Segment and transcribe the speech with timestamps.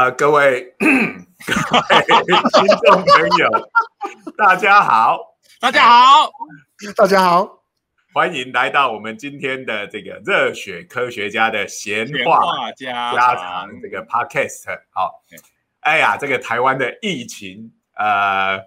[0.00, 3.50] 好啊，各位 各位听众朋友，
[4.38, 5.18] 大家好，
[5.60, 6.30] 大家好，
[6.96, 7.62] 大家好，
[8.14, 14.64] 欢迎来到我们今天的这个热血科学家的闲话家常这个 podcast。
[14.94, 15.20] 好，
[15.80, 18.58] 哎呀，这个台湾的疫情，呃，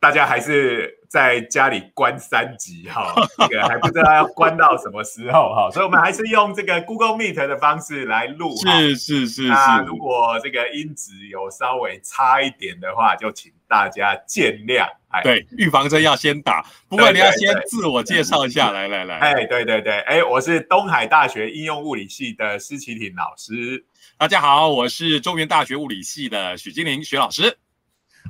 [0.00, 0.96] 大家还是。
[1.08, 3.14] 在家里关三级哈，
[3.48, 8.54] 这个还不知道要关到什么时候哈，所以我们还是用这个 Google Meet 的方式来录。
[8.58, 9.48] 是是是是。
[9.48, 14.86] 那如果这个音质有稍微差一点的话，就请大家见谅。
[15.08, 16.62] 哎，对，预防针要先打。
[16.90, 19.16] 不过你要先自我介绍一下，来来来。
[19.16, 23.82] 哎，对对对，哎，我是东海大学应用物理系的施启廷老师。
[24.18, 27.56] 大家好，我是中原大学物理系的许金玲许老师。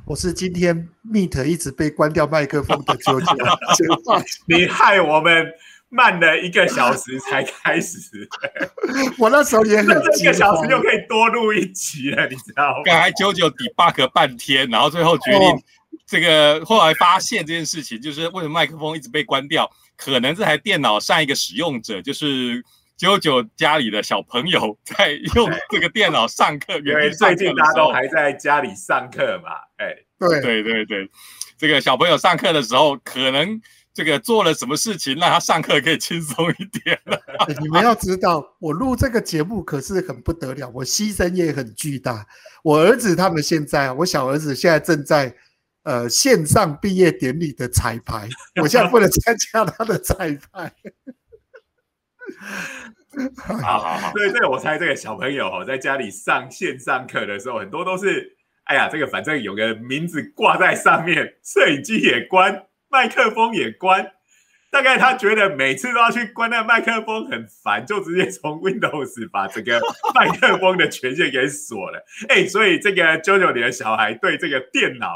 [0.06, 3.26] 我是今天 Meet 一直被关掉麦克风的纠结，
[4.46, 5.46] 你害我们
[5.90, 7.98] 慢了一个小时才开始。
[9.18, 12.82] 我那时候也很一个小时就可以多录一集了，你知道吗？
[12.84, 15.62] 刚才九九 debug 半天，然后最后决定
[16.06, 19.70] 这个，后来发现这件事情，就是为什么麦克风一直被关掉？
[19.96, 22.64] 可能这台电脑上一个使用者就是。
[22.98, 29.50] 九九家里的小朋友在用这个电脑上课， 因为最近大家都还在家里上课嘛。
[29.76, 31.08] 哎，对对对对，
[31.56, 33.60] 这个小朋友上课的时候，可能
[33.94, 37.16] 这个做了什么事情，让他上课可以轻松一点了。
[37.62, 42.26] 你们要知道，我录这个节目可是很不得了，我牺牲也很巨大。
[42.64, 45.32] 我儿子他们现在，我小儿子现在正在
[45.84, 48.28] 呃线上毕业典礼的彩排，
[48.60, 50.72] 我现在不能参加他的彩排。
[53.62, 64.12] 好好好，所以这个我猜，这个小朋友哦，在家里上线上课的时候，很多都是，哎呀，这个反正有个名字挂在上面，摄影机也关，麦克风也关，
[64.70, 69.80] 大概他觉得每次都要去关那麦克风很烦，就直接从 Windows 把这个
[70.14, 72.04] 麦克风的权限给锁了。
[72.28, 75.08] 哎，所以这个九九年的小孩对这个电脑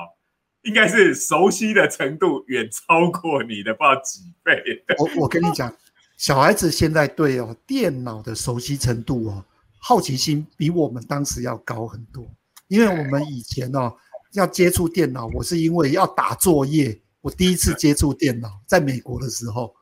[0.62, 4.84] 应该是熟悉的程度远超过你的不知道几倍。
[4.98, 5.72] 我我跟你讲。
[6.22, 9.44] 小孩子现在对哦电脑的熟悉程度哦，
[9.80, 12.24] 好奇心比我们当时要高很多。
[12.68, 13.92] 因为我们以前哦
[14.34, 19.74] 要接触电脑，我是因为要打作业，我第一次接触电脑，在美国的时候。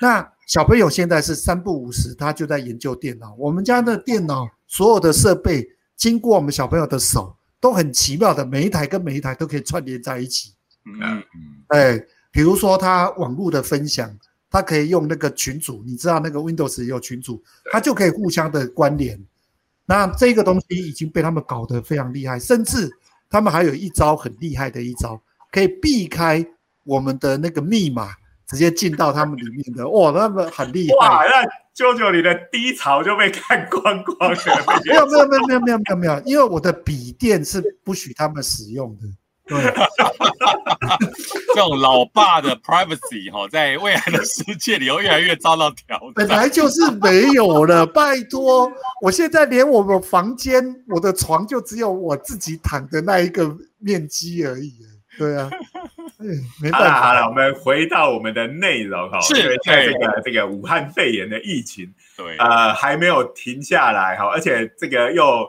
[0.00, 3.32] 那小朋友现在是三不五时，他就在研究电脑。
[3.38, 5.64] 我们家的电脑所有的设备，
[5.96, 10.54] 经过我们小朋友的手，都很奇妙的，每一台跟每一台都可以串联在一起。
[10.86, 11.22] 嗯嗯，
[11.68, 14.10] 哎，比如说他网络的分享。
[14.54, 17.42] 他可以用那个群组，你知道那个 Windows 也有群组，
[17.72, 19.20] 他就可以互相的关联。
[19.84, 22.88] 那这个东西已经被他们搞得非常厉害，甚至
[23.28, 25.20] 他们还有一招很厉害的一招，
[25.50, 26.46] 可以避开
[26.84, 28.12] 我们的那个密码，
[28.46, 29.86] 直接进到他们里面的。
[29.90, 31.08] 哇，那么很厉害！
[31.08, 31.44] 哇，那
[31.74, 34.38] 舅舅你的低潮就被看光光了。
[34.84, 39.02] 没有没有没有没有没有没有没有，因为我的笔电是不许他们使用的。
[39.46, 39.60] 对，
[41.54, 46.12] 这种老爸的 privacy 哈，在未来的世界里，会越来越遭到挑战。
[46.14, 48.72] 本来就是没有了， 拜托，
[49.02, 54.72] 我现在连我们房间，我的床就只有我自己躺的那一个面积而已。
[55.18, 55.50] 对啊，
[56.20, 56.26] 嗯，
[56.62, 57.02] 没办法。
[57.02, 59.34] 好了，我们回到我们的内容哈，是
[59.66, 65.46] 在这个这个武汉肺炎的疫情，对，呃，还没有停下来哈，而且这个又。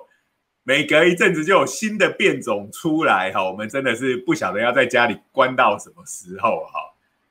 [0.68, 6.80] 每隔一阵子就有新的变种出来哈，我们真的是不晓得要在家里关到什么时候哈。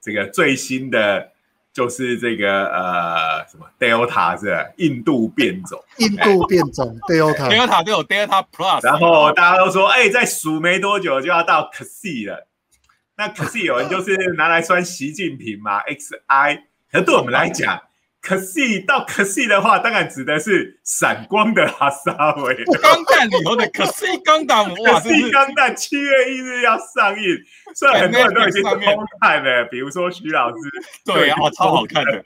[0.00, 1.32] 这个最新的
[1.72, 12.46] 就是这个呃什么 Delta 是印度变种，印度变种 Delta，Delta 都有 Delta Plus，然后大家都说哎，在数没多久就要到 Xi 了。
[13.16, 16.60] 那 Xi 有人就是拿来算习近平嘛，Xi，
[16.92, 17.82] 可对我们来讲。
[18.24, 24.98] 可惜到可惜的话，当然指的是闪光的哈萨维钢弹里头的可惜钢弹，哇！
[24.98, 27.36] 可惜钢弹七月一日要上映，
[27.74, 28.70] 虽然很多人都已经偷
[29.20, 30.56] 看了，比如说徐老师，
[31.04, 32.24] 对啊，超好看的，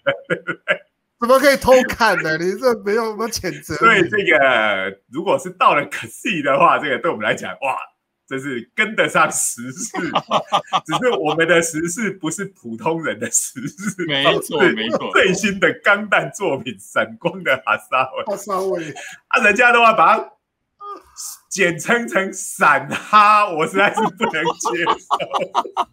[1.19, 2.39] 怎么可以偷看呢？
[2.39, 3.75] 你这没有什么谴责。
[3.75, 7.77] 所以这个如果是到了可惜的话，这个对我们来讲，哇！
[8.29, 9.97] 这是跟得上时事，
[10.85, 15.11] 只是我们的时事不是普通人的时事，没错没错。
[15.13, 18.95] 最新的钢弹作品《闪光的哈萨维》，哈萨维。
[19.29, 20.31] 啊，人家的话把它
[21.49, 25.89] 简称成“闪哈”，我实在是不能接受。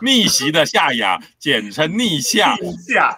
[0.00, 2.54] 逆袭的夏雅，简称逆夏；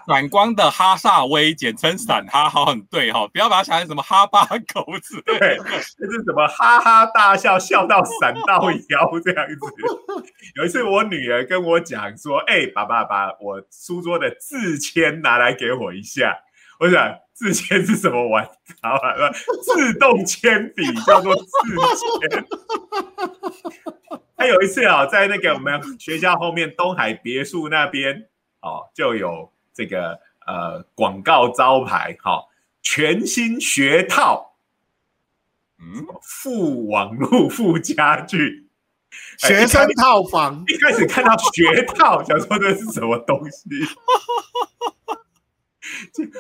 [0.09, 2.49] 闪光的哈萨威，简称闪哈。
[2.49, 5.23] 好，很对哈，不要把它想成什么哈巴狗子。
[5.27, 9.57] 对，这是什么哈哈大笑，笑到闪到腰这样子。
[10.55, 16.37] 有一次，我女儿跟我讲说：“哎，爸爸，把我书桌的字签拿来给我一下。”
[16.81, 18.49] 我想自签是什么玩？
[18.81, 19.31] 好吧，
[19.63, 21.43] 自动铅笔叫做自
[22.31, 22.47] 签。
[24.39, 28.27] 他有一次啊，在那个我们学校后面东海别墅那边
[28.61, 32.45] 哦，就有这个呃广告招牌，哈，
[32.81, 34.57] 全新学套，
[35.79, 38.67] 嗯，附网络附家具，
[39.39, 40.65] 学生套房。
[40.69, 43.69] 一开始看到学套，想说这是什么东西？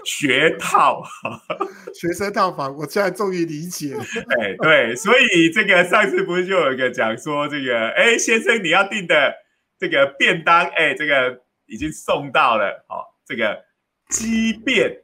[0.04, 1.02] 学套，
[1.94, 4.04] 学生套房，我现在终于理解了。
[4.40, 9.34] 哎，对，所以这个上次不是就有一个讲说，这个哎，先生你要订的
[9.78, 13.64] 这个便当，哎，这个已经送到了，好，这个
[14.08, 15.02] 鸡便，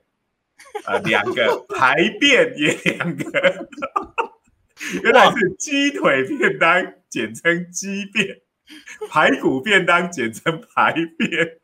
[0.87, 3.69] 呃，两个排便也两个，
[5.03, 8.41] 原来是鸡腿便当，简称鸡便，
[9.11, 11.59] 排骨便当简称排便。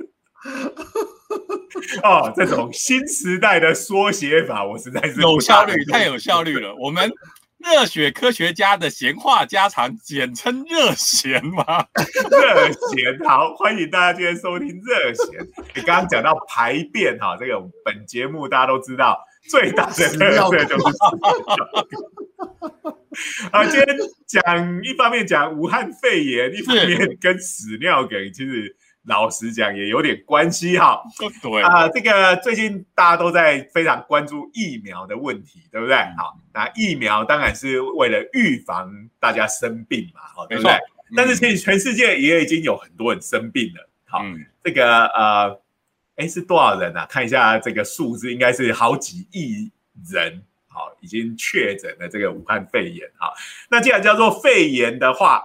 [2.03, 6.75] 哦，这种新时代的缩写法，我实在是有效率，太有效率了。
[6.77, 7.13] 我们
[7.59, 11.65] 热血科学家的闲话家常，简称热闲嘛。
[12.31, 15.47] 热闲，好，欢迎大家今天收听热闲。
[15.75, 20.85] 你刚刚讲到排便哈，这个本节目大家都知道，最大的 特色就是。
[23.51, 23.87] 啊，今天
[24.27, 28.75] 讲一方面讲武汉肺炎，一方面跟屎尿梗，其实。
[29.09, 31.03] 老实讲，也有点关系哈。
[31.43, 35.97] 对啊，这个最近大家都在非常关注疫苗的问题，对不对？
[36.17, 40.73] 好，那疫苗当然是为了预防大家生病嘛，好，对不对？
[41.17, 43.89] 但是其实全世界也已经有很多人生病了。
[44.05, 44.23] 好，
[44.63, 45.61] 这个呃，
[46.17, 47.07] 哎，是多少人啊？
[47.07, 49.73] 看一下这个数字，应该是好几亿
[50.13, 53.09] 人，好，已经确诊了这个武汉肺炎。
[53.17, 53.33] 好，
[53.71, 55.43] 那既然叫做肺炎的话，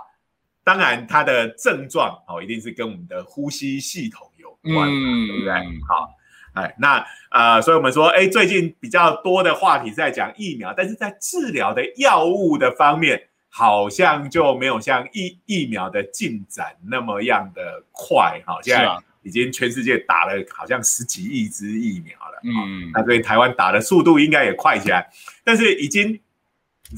[0.63, 4.89] 当然，它的症状哦，一定是跟我们的呼吸系统有关，
[5.27, 5.51] 对不对？
[5.89, 6.09] 好，
[6.53, 18.57] 哎，那呃，所以我们说，哎，最近比较多的话题在讲疫苗，但是在治疗的药物的方面，好像就没有像疫疫苗的进展那么样的快，哈。
[18.63, 18.87] 现在
[19.21, 25.09] 已经全世界打了好像十几亿支疫苗了，嗯，那对台湾打的速度应该也快起来，
[25.43, 26.17] 但是已经。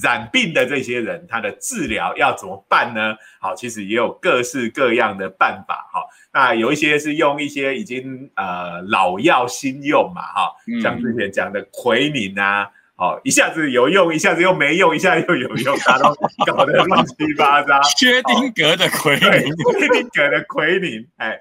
[0.01, 3.15] 染病的这些人，他的治疗要怎么办呢？
[3.39, 5.89] 好，其实也有各式各样的办法。
[5.93, 6.01] 哈，
[6.33, 10.51] 那有一些是用一些已经呃老药新用嘛，哈，
[10.81, 16.15] 像之前讲的奎宁啊，好，一下子有用，一下子又没用，一下子又有用，大家都
[16.45, 17.81] 搞得乱七八糟。
[17.83, 21.39] 薛丁格的奎宁，薛丁格的奎宁，哎，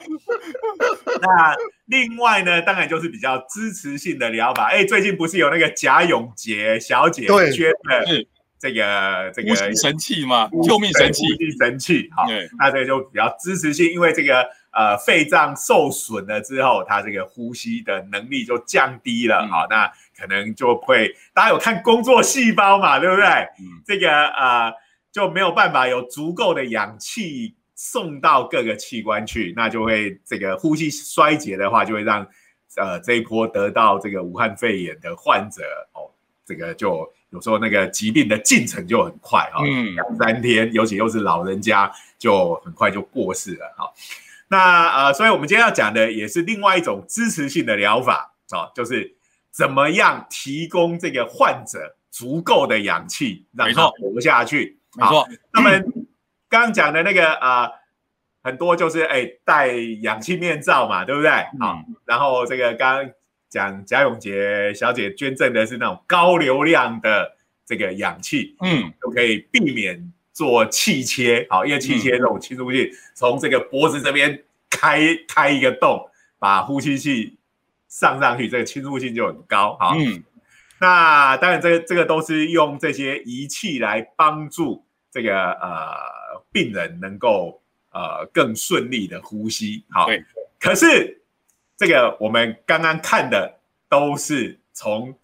[1.21, 1.55] 那
[1.87, 4.69] 另外呢，当然就是比较支持性的疗法。
[4.69, 8.27] 哎，最近不是有那个贾永杰小姐捐的？
[8.64, 11.22] 这个这个神器嘛，救命神器，
[11.58, 12.08] 神器。
[12.16, 12.25] 好，
[12.58, 19.46] 那这个就比较支持性，因为这个呃肺脏受损了之后，它这个呼吸的能力就降低了。
[19.49, 19.87] 好，那
[20.19, 23.26] 可能就会大家有看工作细胞嘛，对不对？
[23.84, 24.72] 这个呃
[25.12, 32.26] 就没有办法有足够的氧气送到各个器官去，那就会这个呼吸衰竭的话，就会让
[32.78, 36.09] 呃这一波得到这个武汉肺炎的患者哦，
[36.47, 37.06] 这个就。
[37.35, 43.93] 有时候那个疾病的进程就很快哈，两三天，尤其又是老人家，就很快就过世了哈。
[44.47, 49.17] 那呃，所以我们今天要讲的也是另外一种支持性的疗法啊，就是
[49.50, 54.79] 怎么样提供这个患者足够的氧气，让他活下去。
[54.95, 55.29] 没错。
[55.53, 55.71] 那么
[56.49, 57.69] 刚刚讲的那个呃，
[58.45, 59.73] 很多就是哎戴
[60.03, 61.31] 氧气面罩嘛，对不对？
[61.59, 63.11] 好，然后这个刚。
[63.54, 76.04] 讲贾永杰小姐捐赠的是那种高流量的这个氧气，嗯，就可以避免做气切，好，因为气切这种侵入性从这个脖子这边开开一个洞，
[76.40, 77.37] 把呼吸器
[77.87, 80.25] 上上去，这个侵入性就很高，好，嗯，
[80.80, 85.94] 那当然这个这个都是用这些仪器来帮助这个呃
[86.50, 90.08] 病人能够呃更顺利的呼吸，好，
[90.58, 91.20] 可是。
[91.76, 95.14] 这个我们刚刚看的都是从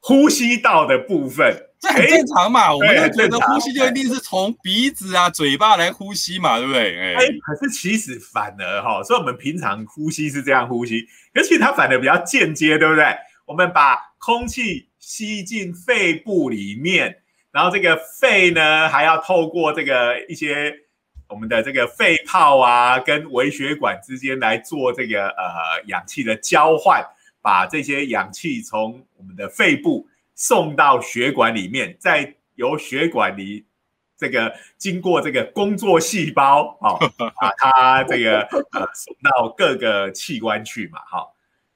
[0.00, 2.74] 呼吸道的部分，这很正常嘛。
[2.74, 7.14] 我们都觉得呼吸就一定是从鼻子啊、嘴巴来呼吸嘛，对不对？
[7.14, 13.04] 哎，可是其实反而哈，所以我们平常呼吸是这样呼吸，而且它反而比较间接，对不对？
[13.46, 20.74] 我们把空气吸进肺部里面，然后这个肺呢还要透过这个一些。
[21.30, 27.02] 我们的这个肺泡啊，跟微血管之间来做这个呃氧气的交换，
[27.40, 33.64] 把这些氧气从我们的肺部送到血管里面，再由血管里
[34.18, 36.98] 这个经过这个工作细胞哦，
[37.40, 38.40] 把它这个
[38.72, 41.26] 呃送到各个器官去嘛，哈。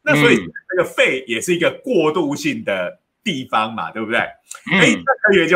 [0.03, 4.19] 那所以这个肺也是一个过渡性的地方嘛，对不对？
[4.19, 5.47] 哎，那科学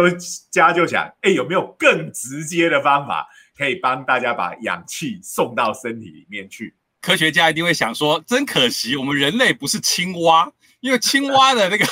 [0.51, 6.77] 家就想，哎，有没有更直接的方法可以帮大家把氧气送到身体里面去？
[7.01, 10.51] 科学家一定会想说，真可惜，我们人类不是青蛙，
[10.81, 11.85] 因为青蛙的那个。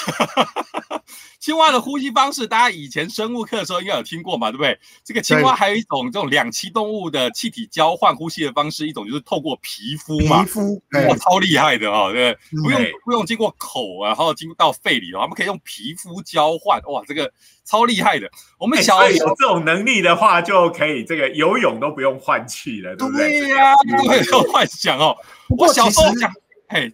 [1.38, 4.78] 青蛙的呼吸方式，大家以前生物课的时候应该有听过嘛，对不对？
[5.04, 17.30] 这个青蛙还有一种这种两栖动物的气体交换呼吸的方式，一种就是透过皮肤嘛，皮肤哇，超厉害的哦，对，不用不用经过口，然后经到肺里，他们可以用皮肤交换，哇，这个
[17.64, 18.28] 超厉害的。
[18.58, 23.40] 我们小有这种能力的话，就可以这个游泳都不用换气了，对不对？
[23.40, 25.16] 对呀，不会有幻想哦。
[25.56, 26.32] 我小时候讲，
[26.68, 26.92] 嘿，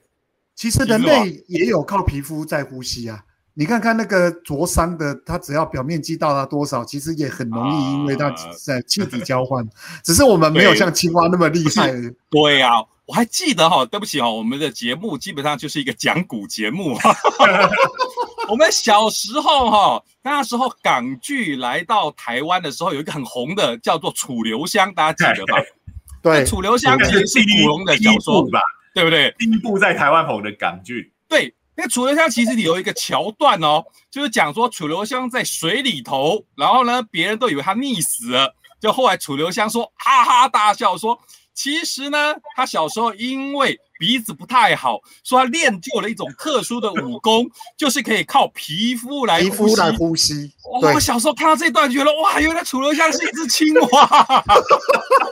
[0.54, 3.24] 其实人类也有靠皮肤在呼吸啊。
[3.54, 9.62] 你看看那个灼伤的，它只要表面积到达多少，其实也很容易，因为它在气体交换。
[10.02, 11.92] 只是我们没有像青蛙那么厉害。
[12.30, 12.70] 对 呀，
[13.04, 16.96] 我还记得哈，对不起哈，我们的节目基本上就是一个讲古节目。
[18.48, 25.58] 我们小时候哈，那时候港剧来到台湾的时候，有一个很红的叫做《楚留香》，大家记得吧？
[26.22, 28.60] 对，《楚留香》其实是古龙的小说吧？
[28.94, 29.34] 对不对？
[29.38, 31.12] 第一部在台湾红的港剧。
[31.28, 31.54] 对。
[31.74, 41.18] 那楚留香其实里有一个桥段哦，就是讲说楚留香在水里头，然后呢，别人都以为他溺死了，就后来楚留香说哈哈大笑说，
[41.54, 47.48] 其实呢，他小时候因为鼻子不太好，说他练就了一种特殊的武功，
[47.78, 50.52] 就是可以靠皮肤来皮肤来呼吸。
[50.64, 54.44] 我小时候看到这段，觉得哇，原来楚留香是一只青蛙。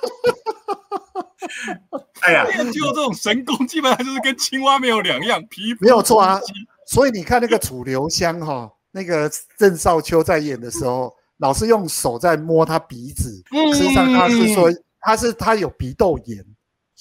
[2.20, 6.40] 哎呀，练就这种神功，基本上就是跟青蛙没有两样，皮肤没有错啊。
[6.86, 13.42] 所以你看那个楚留香哈，那个郑少秋在演的时候，老是用手在摸他鼻子，
[13.74, 14.68] 实际上他是说
[15.00, 16.44] 他是他有鼻窦炎。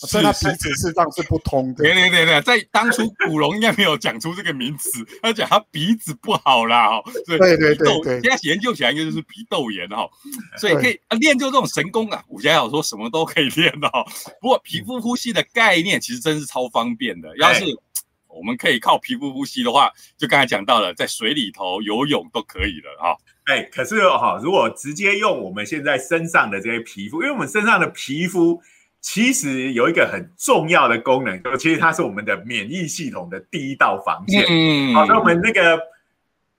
[0.07, 1.83] 所以他鼻子是上是不通的。
[1.83, 7.11] 对对对对，在当初古龙应该没有讲出这个名词，他讲他鼻子不好啦，哈。
[7.27, 8.21] 对对对对。
[8.21, 10.07] 现在研究起来应该就是鼻窦炎哈，
[10.57, 12.23] 所以可以练就这种神功啊。
[12.29, 14.05] 武侠小说什么都可以练的哈。
[14.39, 17.35] 不过皮肤呼吸的概念其实真是超方便的。
[17.37, 17.65] 要是
[18.27, 23.17] 我们可以靠皮肤呼吸的话，就刚才讲到了，在水里头游泳都可以了哈。
[23.47, 28.61] 哎，可是哈，如果直接用我们现在身上的这些皮肤，因为我们身上的皮肤。
[29.01, 34.45] 其实有一个很重要的功能，就其实它是我们的免疫系统的第一道防线。
[34.49, 35.79] 嗯，好，那我们那个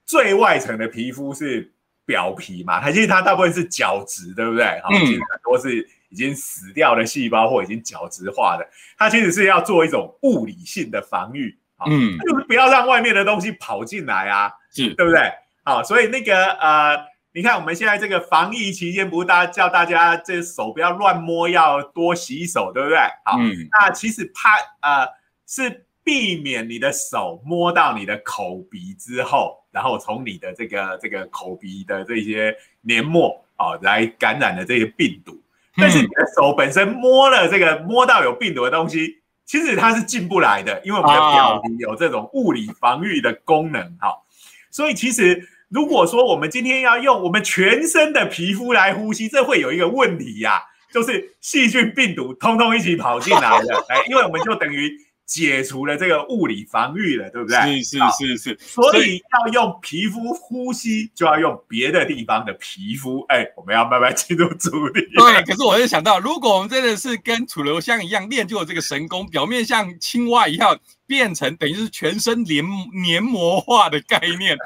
[0.05, 1.71] 最外层的皮肤是
[2.05, 4.65] 表皮嘛，它其实它大部分是角质，对不对？
[4.83, 8.67] 好，其实很多是已经死掉的细胞或已经角质化的，
[8.97, 11.55] 它其实是要做一种物理性的防御，
[11.85, 15.31] 嗯，就是不要让外面的东西跑进来啊，是对不对？
[15.63, 17.10] 好，所以那个呃。
[17.33, 22.97] 你看，我们现在这个防疫期间，不是大家叫大家这手不要乱摸，要多洗手，对不对？
[23.23, 23.37] 好，
[23.71, 25.07] 那其实怕呃
[25.47, 35.41] 是避免你的手摸到你的口鼻之后，然后从你的这个这个口鼻的这些黏膜啊来感染的这些病毒。
[35.77, 43.81] 但是你的手本身摸了这个摸到有病毒的东西，其实它是进不来的，因为我们的表皮有这种物理防御的功能。
[44.01, 44.21] 哈，
[44.69, 45.47] 所以其实。
[45.71, 50.61] 如果说我们今天要用我们全身的皮肤来呼吸，这会有一个问题呀，
[50.93, 54.91] 就是细菌、病毒通通一起跑进来了， 哎，因为我们就等于
[55.25, 57.81] 解除了这个物理防御了，对不对？
[57.81, 63.21] 是是是是，所以要用皮肤呼吸，就要用别的地方的皮肤。
[63.29, 64.99] 哎，我们要慢慢进入主题。
[65.15, 72.61] 对，可是我就想到，如果我们真的是跟楚留香一样练就了这个神功，表面像青蛙一样变成等于是全身黏
[73.01, 74.57] 黏膜化的概念。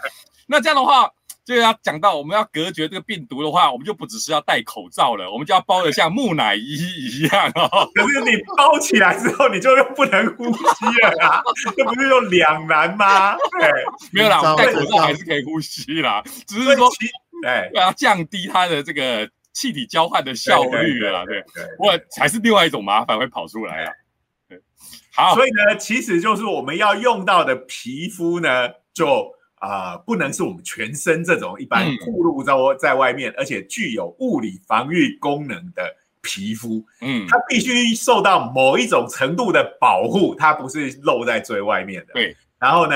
[0.48, 1.10] 那这样的话，
[1.44, 7.90] 就要讲到我们要隔绝这个病毒的话，我们就不只是要戴口罩了，我们就要包的像木乃伊一样哦。
[7.94, 11.44] 可是你包起来之后，你就又不能呼吸了啊，
[11.78, 13.36] 这不是又两难吗？
[13.60, 13.70] 对，
[14.12, 16.90] 没有啦，戴口罩还是可以呼吸啦，只是说，
[17.46, 21.44] 哎，要降低它的这个气体交换的效率了，对，
[21.78, 23.92] 我还是另外一种麻烦会跑出来啊。
[25.14, 29.35] 好，所以呢，其实就是我们要用到的皮肤呢，就。
[29.68, 42.14] 啊，不能是我们全身这种一般暴露在在外面，而且具有物理防御功能的皮肤，嗯，它必须受到某一种程度的保护，它不是露在最外面的。
[42.14, 42.96] 对，然后呢，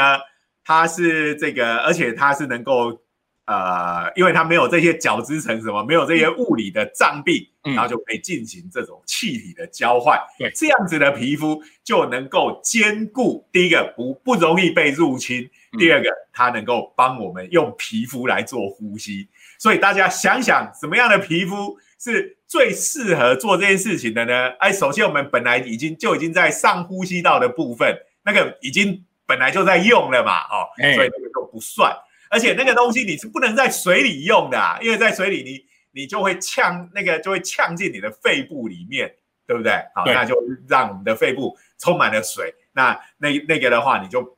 [0.63, 3.01] 它是这个，而且它是能够。
[3.49, 10.19] 呃，因为它没有这些角质层，什么没有这些物理的障壁，然后就可以进行这种气体的交换。
[10.37, 19.27] 对，这样子的皮肤就能够兼顾第一个不不容易被入侵，第二个它能够帮我们用皮肤来做呼吸。
[19.57, 24.49] 所以大家想想，什么样的皮肤是最适合做这件事情的呢？
[24.59, 27.97] 哎，首先我们本来已经就已经在上呼吸道的部分。
[28.23, 31.91] 那个已经本来就在用了嘛，哦，哎所以那个就不算。
[32.29, 39.13] 而且那个东西你是不能在水里用的、啊，因为在水里你你就会呛那个就会呛进你的肺部里面，
[39.47, 39.73] 对不对？
[39.95, 40.35] 好，那就
[40.67, 42.53] 让我们的肺部充满了水。
[42.73, 44.37] 那那那个的话，你就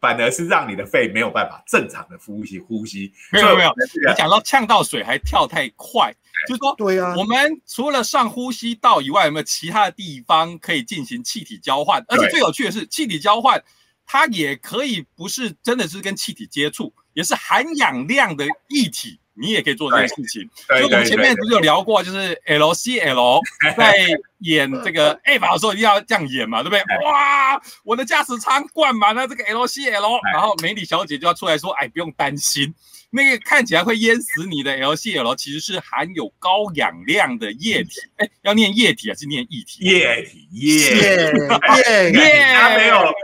[0.00, 3.12] 反而是让你的肺没有办法正常的呼吸呼吸。
[3.32, 6.14] 没有没有你讲到呛到水还跳太快，
[6.48, 12.02] 就是说对啊我，们除了上呼吸道以外，有没有其他的地方可以进行气体交换？
[12.08, 13.62] 而且最有趣的是，气体交换
[14.06, 20.48] 它也可以不是真的是跟气体接触，也是含氧量的液体，你也可以做这件事情。
[20.66, 23.40] 所以我们前面不是有聊过，就是 LCL
[23.76, 23.94] 在
[24.40, 26.82] 演这个 A 法的时候一定要这样演嘛，对不对？
[27.04, 32.74] 哇，我的驾驶舱灌满了这个 LCL，然后美女小姐就要出来说，哎，不用担心，
[33.10, 38.00] 那个看起来会淹死你的 LCL 其实是含有高氧量的液体。
[38.16, 39.84] 哎，要念液体还是念液体？
[39.84, 43.14] 液体液耶耶耶他没有，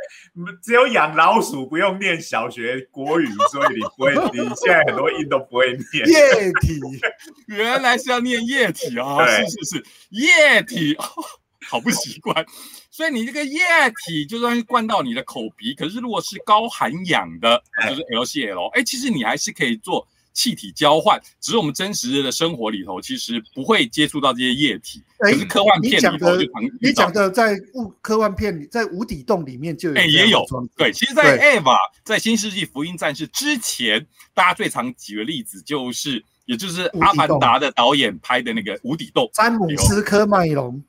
[0.62, 6.08] 只有养老鼠不用念小学国语，所以你不会，你现在很多音都不会念。
[6.08, 6.80] 液体，
[7.48, 11.04] 原来是要念液体哦、是是是，液体，哦
[11.68, 12.44] 好不习惯。
[12.90, 13.60] 所以你这个液
[14.06, 20.06] 体就算是灌到你的口鼻，可是如果是高含氧的，哎就是 LCL，哎，其实你还是可以做
[20.38, 31.58] 气体交换，只是我们真实的生活里头其实不会接触到这些液体，哎可是科幻片里头就常遇你讲的在物科幻片里，在无底洞里面就有也有对，其实，在对。
[31.58, 39.24] Eva 在新世纪福音战士之前，大家最常举的例子就是，也就是《阿凡达》的导演拍的那个《无底洞》。
[39.34, 40.80] 詹姆斯科麦隆，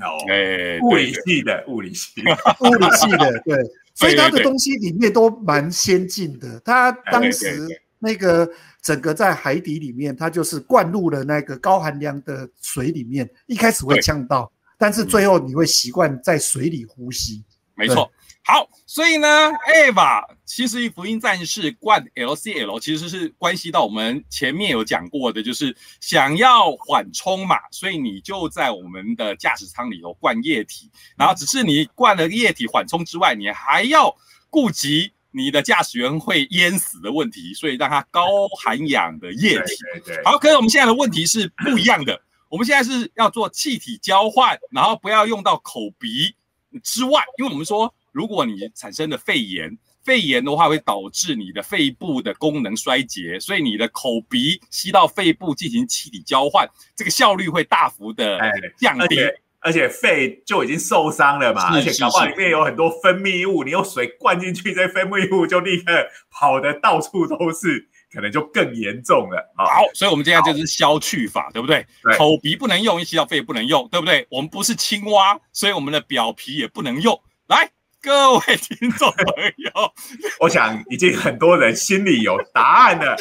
[0.00, 2.10] 哦，哎，物理系的物理系，
[2.60, 3.56] 物理系的，对，
[3.94, 6.58] 所以他的东西里面都蛮先进的。
[6.64, 8.46] 他当时对那个
[8.82, 17.42] 整个在海底里面，它就是灌入了那个高含量的水里面，一开始会呛到，但是最后你会习惯在水里呼吸。
[17.74, 18.12] 没错。
[18.46, 19.26] 好，所以呢
[19.74, 34.14] ，Eva 新世纪福音战士灌 LCL 其实是关系到我们前面有讲过的，就是想要缓冲嘛，所以你就在我们的驾驶舱里头灌液体，然后只是你灌了液体缓冲之外，你还要
[34.50, 39.74] 顾及你的驾驶员会淹死的问题，所以让它高含氧的液对体。
[39.94, 42.22] 对对，好，可是我们现在的问题是不一样的。
[42.48, 46.36] 我们现在是要做气体交换，然后不要用到口鼻
[46.84, 59.16] 之外，因为我们说，如果你产生了肺炎，肺炎的话会导致你的肺部的功能衰竭，所以你的口鼻吸到肺部进行气体交换，这个效率会大幅的哎降低。
[59.64, 69.64] 而且肺就已经受伤了嘛，而且搞不好里面有很多分泌物，你用水灌进去，这分泌物就立刻跑的到处都是，可能就更严重了啊。
[69.64, 71.86] 好，所以我们现在就是消去法，对不对？
[72.02, 74.26] 对口鼻不能用，一吸到肺不能用，对不对？
[74.30, 77.18] 我们不是青蛙，所以我们的表皮也不能用。
[77.46, 77.70] 来，
[78.04, 79.72] 各位听众朋友，
[80.40, 83.12] 我想已经很多人心里有答案了。
[83.14, 83.16] 啊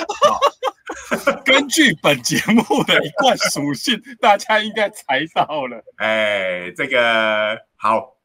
[1.46, 5.82] 根据本节目的一贯属性，大家应该猜到了。
[5.98, 8.18] 哎，这个好，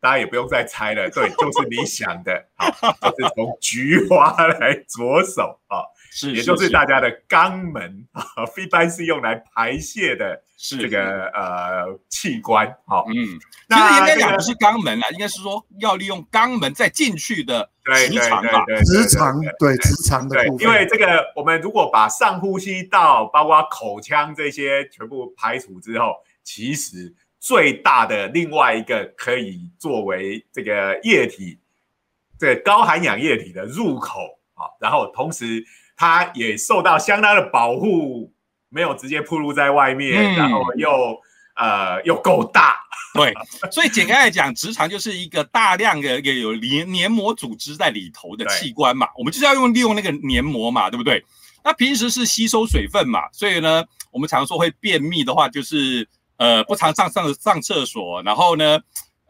[0.00, 6.68] 大家也不用再猜了，对，就是你想的，好，就是从菊花来着手啊，是，也就是。
[6.68, 8.24] 大家的肛门啊，
[8.56, 18.64] 一般是用来排泄的是这个呃器官，好，嗯，其实那应该讲不是肛门啦，应该是说要利用肛门再进去的直肠吧。
[18.84, 31.58] 直肠对对直肠的部，分，因为这个我们如果把上呼吸道包括口腔这些全部排除之后，其实最大的另外一个可以作为这个液体，
[32.38, 35.64] 这个高含氧液体的入口啊，然后同时
[36.00, 38.32] 它也受到相当的保护，
[38.68, 40.88] 没有直接暴露在外面，嗯然后又
[41.56, 42.78] 呃又够大，
[43.14, 43.34] 对，
[43.72, 51.20] 所以简单来讲，直肠就是一个大量的一个有黏黏膜组织在里头的器官嘛，我们就是要用利用那个黏膜嘛，对不对？
[51.64, 58.78] 那平时是吸收水分嘛，所以呢，我们常说会便秘的话，就是呃不常上上上厕所，然后呢，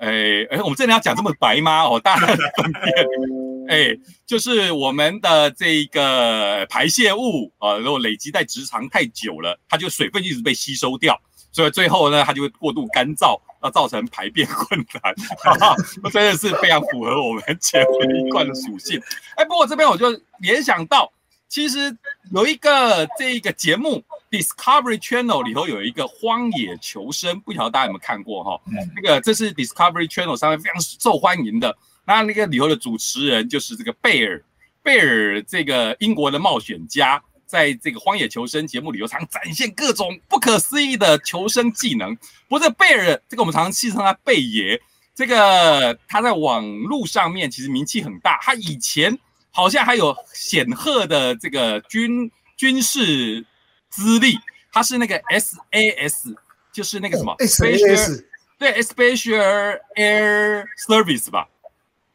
[0.00, 1.85] 诶、哎，我们真的要讲这么白吗？
[1.85, 3.47] 哦，大家很分辨。
[3.68, 3.94] 哎，
[4.26, 11.20] 就是我们的这个排泄物啊，如果累积在直肠太久了，它就水分一直被吸收掉，
[11.52, 15.14] 所以最后呢，它就会过度干燥，那造成排便困难。
[15.38, 15.76] 哈哈，
[16.11, 18.98] 真的是非常符合我们前面一贯的属性。
[19.37, 21.12] 哎，不过这边我就联想到，
[21.46, 21.94] 其实
[22.33, 28.59] 有一个这个节目 Discovery Channel 里头有一个《荒野求生》，不晓得大家有没有看过哈？
[28.66, 31.76] 嗯那个这是 Discovery Channel 上面非常受欢迎的。
[32.08, 34.42] 那那个里头的主持人就是这个贝尔，
[34.82, 42.16] 贝尔这个英国的冒险家，在这个《荒野求生》节目里头常展现各种不可思议的求生技能。
[42.48, 44.80] 不是贝尔，这个我们常常戏称他贝爷，
[45.14, 49.18] 这个他在网络上面其实名气很大，他以前
[49.50, 53.44] 好像还有显赫的这个军军事
[53.90, 54.38] 资历，
[54.72, 56.34] 他是那个 SAS，
[56.72, 58.24] 就是那个什么 SAS，
[58.58, 61.46] 对，Special Air Service 吧，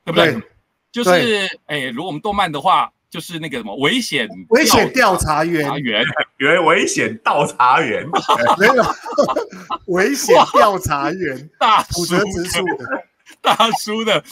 [0.06, 0.42] 对不对？
[0.92, 2.92] 就是哎，如果我们动漫的话。
[3.14, 6.04] 就是那个什么危险危险调查员员，
[6.38, 8.04] 原危险 调查员，
[8.58, 8.84] 没有
[9.86, 13.04] 危险调查员，大负责植树的，
[13.40, 14.24] 大叔的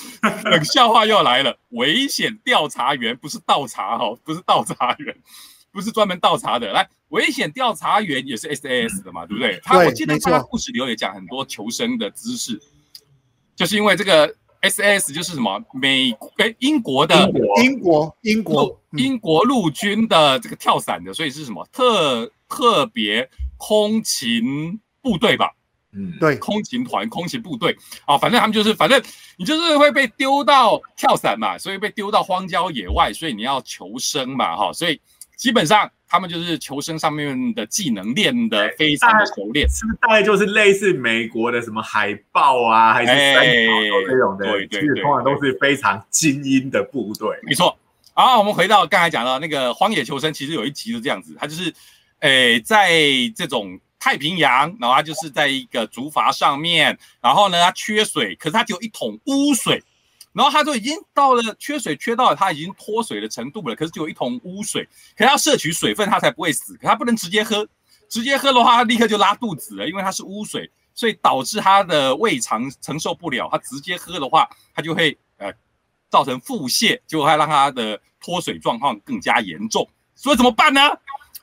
[0.45, 1.55] 冷笑话又来了。
[1.69, 5.15] 危险调查员不是倒茶哈，不是倒茶员，
[5.71, 6.71] 不是专门倒茶的。
[6.73, 9.59] 来，危险调查员也是 SAS 的嘛，对不对？
[9.63, 12.59] 他我记得他故事里也讲很多求生的知识，
[13.55, 14.35] 就是因为这个。
[14.61, 15.63] S S 就是什么？
[15.73, 17.29] 美诶英国的
[17.61, 18.17] 英国。
[18.21, 19.43] 英国英国。
[19.43, 21.67] 陆军的这个跳伞的，所以是什么？
[21.71, 25.51] 特特别空勤部队吧？
[25.93, 27.75] 嗯，对，空勤团、空勤部队。
[28.05, 29.01] 啊，反正他们就是，反正
[29.37, 34.99] 你就是会被丢到跳伞嘛，所以被丢到荒郊野外，所以你要求生嘛，哈，所以
[35.35, 35.91] 基本上。
[36.11, 43.71] 他们就是求生上面的技能练得非常的熟练，是不是大概就是类似美国的什么海豹啊，还是三角
[44.05, 44.45] 这种的？
[44.45, 47.39] 对对对，通常都是非常精英的部队。
[47.43, 47.77] 没错。
[48.13, 51.73] 好，我们回到刚才讲到那个荒野求生，其实有一集是这样子，他就是，
[52.19, 52.91] 诶，在
[53.33, 59.81] 这种太平洋，然后他就是在一个竹筏上面，然后呢，他缺水，可是他只有一桶污水。
[60.33, 67.67] 然后他就已经到了缺水缺到了他已经脱水的程度了，可是就有一桶污水，可他要摄取水分他才不会死，可他不能直接喝，
[68.09, 75.51] 直接喝的话他立刻就拉肚子了，因为它是污水，所以导致他的胃肠承受不了，他直接喝的话他就会呃
[76.09, 80.81] 造成腹泻，就会让他的脱水状况更加严重，所以怎么办呢？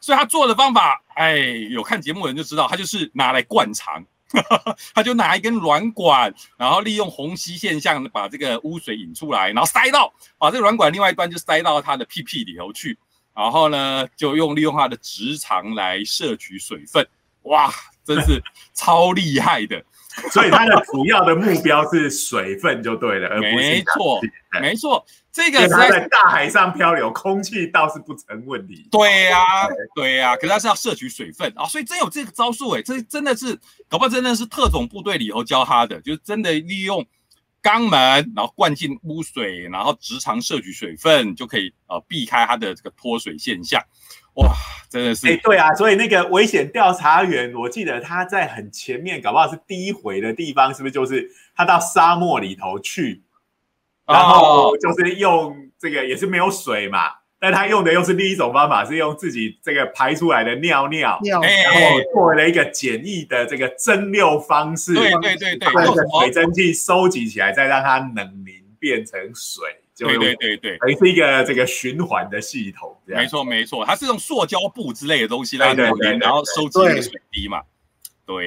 [0.00, 1.36] 所以他做的方法，哎，
[1.70, 4.04] 有看节目的人就知道，他就是拿来灌肠。
[4.94, 12.98] 他就拿一根软管，然后利用虹吸现象把这个污水引出来，然后塞到把这个软管另外一端就塞到他的屁屁里头去，
[13.34, 17.06] 然后呢就用利用他的直肠来摄取水分。
[17.48, 17.72] 哇，
[18.04, 18.42] 真是
[18.74, 19.82] 超厉害的！
[20.30, 24.20] 所以它的主要的目标是水分就对了，而不是没错，
[24.60, 25.06] 没错。
[25.30, 28.88] 这个是在大海上漂流，空气倒是不成问题。
[28.90, 29.38] 对呀，
[29.94, 33.54] 对呀，可是他是要摄取水分啊，所以真有这个招数哎，这真的是
[33.88, 37.06] 搞不好真的是特种部队里头教他的，就是真的利用
[37.62, 43.80] 肛门，然后灌进污水，然后直肠摄取水分，就可以呃避开它的这个脱水现象。
[44.34, 44.52] 哇，
[44.88, 53.22] 真的是哎，对啊，所以那个危险调查员，我记得他在很前面，搞不好是第一回的地方，是不是就是他到沙漠里头去？
[54.08, 69.64] 然后就是用这个也是没有水嘛，但他用的又是另一种方法，是用自己这个排出来的尿尿，然后做了一个简易的这个蒸馏方式，对对对对，把水蒸气收集起来，再让它冷凝变成水，
[69.98, 77.60] 对对对对，还是一个这个循环的系统，没错没错，它是用塑胶布之类的东西来冷凝，然后收集那个水滴嘛。
[77.60, 77.66] 对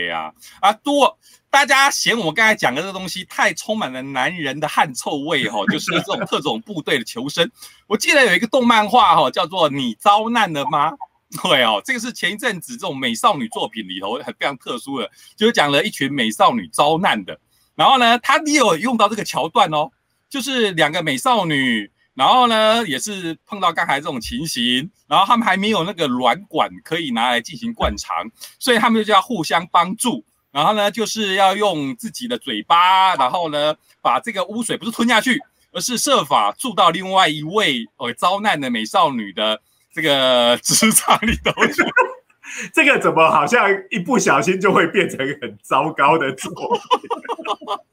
[0.08, 1.18] 呀，啊多，
[1.50, 7.50] 大家嫌我们刚才讲的这东西太充满了男人的汗臭味哈，就是这种 特种部队的求生。
[7.88, 10.92] 我记得有一个动漫画哈，叫做《你遭难了吗》？
[11.44, 17.40] 对哦，这个是前一阵子这种美少女作品里头很非常特殊的，就是讲了一群美少女遭难的。
[17.76, 19.90] 然后呢，他也有用到这个桥段哦，
[20.30, 21.91] 就是两个美少女。
[22.14, 30.24] 然后呢，也是碰到刚才这种情形，然后他们还没有那个软管可以拿来进行灌肠，所以他们就要互相帮助。
[30.52, 35.40] 然后呢，就是要用自己的嘴巴，然后呢，把这个污水不是吞下去，
[35.72, 39.62] 而是设法注到另外一位呃遭难的美少女的
[39.94, 41.82] 这个直肠里头去。
[42.74, 47.10] 这个怎么好像一不小心就会变成很糟糕的作品？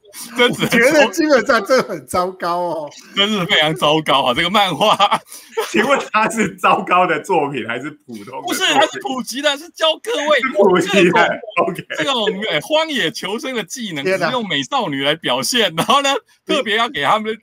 [0.36, 4.34] 真的觉得基本上这很糟糕哦， 真是非常糟糕啊！
[4.34, 4.96] 这个漫画，
[5.70, 8.42] 请问它是糟糕的作品还是普通？
[8.42, 11.40] 不是，它是普及的，是教各位普及的。
[11.66, 12.26] OK，这种
[12.62, 16.10] 荒野求生的技能，是用美少女来表现，然后呢，
[16.46, 17.36] 特别要给他们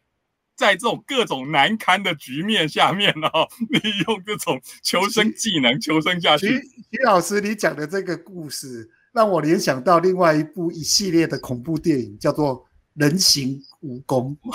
[0.56, 6.48] 在这种各种难堪的局面下面哦，利用这种求生技能求生下去。
[6.92, 8.90] 徐老师，你讲的这个故事。
[9.16, 12.60] 让我联想到另外一部一系列的恐怖电影，叫做
[12.96, 14.36] 《人形蜈蚣》。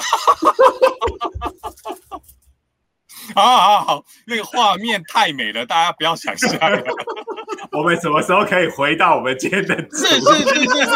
[3.35, 6.51] 好好好，那个画面太美了，大家不要想象。
[7.73, 9.75] 我们什么时候可以回到我们今天的？
[9.93, 10.91] 是是是是是，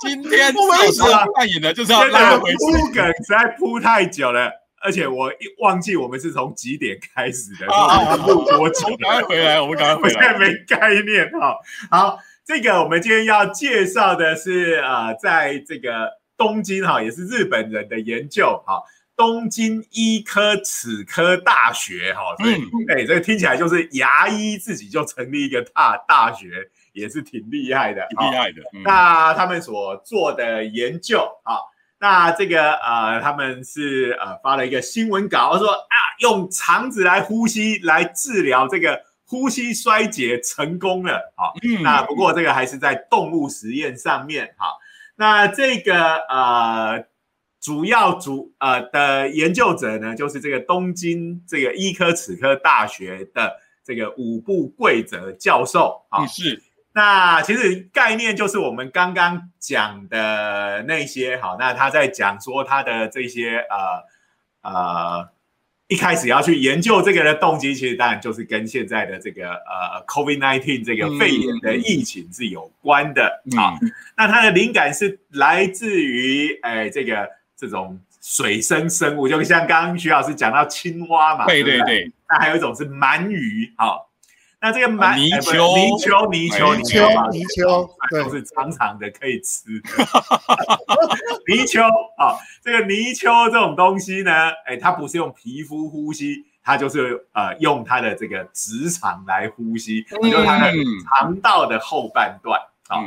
[0.00, 4.50] 今天就是要扮演的，就是要拉回铺梗， 实在铺太久了，
[4.82, 7.66] 而且我忘记我们是从几点开始的。
[7.72, 8.88] 啊，录多久？
[8.98, 10.18] 赶快回来，我们赶快回来。
[10.18, 11.56] 我现在没概念哈。
[11.90, 12.18] 好。
[12.46, 18.82] 这个我们今天要介绍的是，呃，在这个东京哈，也是日本人的研究哈。
[19.16, 22.54] 东京医科齿科大学哈，所以
[22.88, 26.48] 哎，这个听起来就是牙医自己就成立一个大大学，
[26.94, 28.62] 也是挺厉害的，厉害的。
[28.82, 31.60] 那他们所做的研究啊，
[31.98, 44.78] 那这个呃，他们是呃发了一个新闻稿，说啊，用肠子来呼吸来治疗这个呼吸衰竭成功了，好，那不过这个还是在动物实验上面，好，
[45.14, 47.08] 那这个呃。
[47.62, 56.24] 主要主呃的研究者呢，就是这个东京这个医科齿科大学的这个五部贵泽教授啊。
[56.26, 56.62] 是。
[56.94, 65.28] 那其实概念就是我们刚刚讲的那些好，那他在讲说他的这些呃呃
[65.90, 73.76] 一开始要去研究这个的动机，其实当然就是跟现在的这个呃 COVID nineteen 这个肺炎的疫情是有关的啊。
[74.16, 77.28] 那它的灵感是来自于哎这个。
[77.60, 82.10] 这种水生生物，就像刚刚徐老师讲到青蛙嘛，对对对。
[82.26, 84.09] 那还有一种是鳗鱼，好，
[84.62, 89.70] 那这个鳗泥鳅、泥鳅、泥鳅、泥鳅、泥鳅，都是长长的可以吃。
[91.48, 91.82] 泥鳅
[92.18, 94.32] 啊，这个泥鳅这种东西呢，
[94.66, 100.72] 哎，它不是用皮肤呼吸，它就是呃用它的这个直肠来呼吸，就是它的
[101.04, 103.02] 肠道的后半段啊。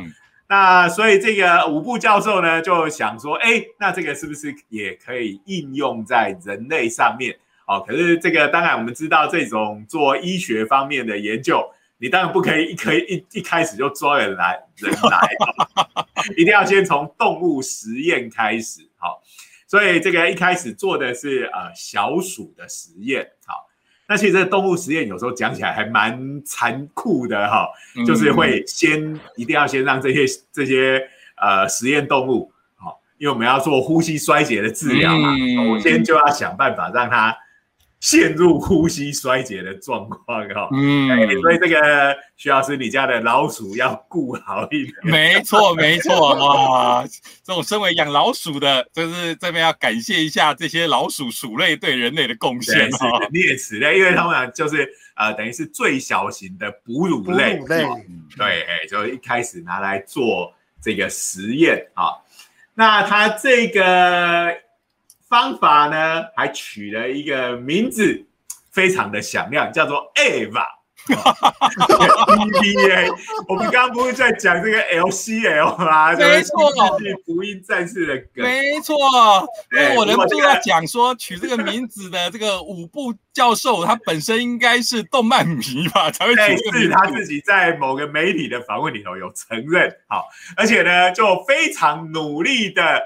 [0.48, 7.38] 那所以这个五部教授呢就想说，哎，那这个是不是也可以应用在人类上面？
[7.66, 11.64] 哦，可是这个当然我们知道，这种做医学方面的研究，
[11.96, 15.30] 你当然不可以一可以一一开始就抓人来人来，
[16.36, 18.86] 一定要先从动物实验开始。
[18.96, 19.22] 好，
[19.66, 23.26] 所以这个一开始做的是呃小鼠的实验。
[23.46, 23.66] 好。
[24.06, 27.66] 那其实这动物实验有时候讲起来还蛮残酷的哈，
[28.06, 31.02] 就是会先一定要先让这些这些
[31.40, 35.30] 呃实验动物好，因为我们要做呼吸衰竭的治疗嘛，
[35.72, 37.34] 我先就要想办法让它。
[38.04, 41.08] 陷入呼吸衰竭的状况哈，嗯，
[41.40, 44.92] 所以这个徐老师，你家的老鼠要顾好一点。
[45.04, 47.02] 没错，没错，哇，
[47.42, 53.08] 这种身为养老鼠的，就是这边要感谢一下这些老鼠鼠类对人类的贡献哈。
[53.30, 54.86] 啮齿类，因为他们就是
[55.16, 57.86] 呃，等于是最小型的哺乳类，哺乳类，
[58.36, 62.12] 对，哎，就一开始拿来做这个实验啊。
[62.74, 64.62] 那它这个。
[65.34, 68.24] 方法呢，还取了一个名字，
[68.70, 70.64] 非常的响亮，叫做 Eva。
[72.62, 73.12] EVA，
[73.48, 76.12] 我们刚刚不是在讲这个 LCL 吗？
[76.14, 76.70] 没错，
[77.26, 78.44] 福音战士的梗。
[78.44, 78.96] 没错，
[79.72, 86.94] 因为我忍不住要讲说，取这个名字的这个五部教授，他本身应该是动漫迷吧，才会取这个名字。
[86.94, 93.02] 他自己在某个媒体的访问里头有承认，好，而且呢，就非常努力的。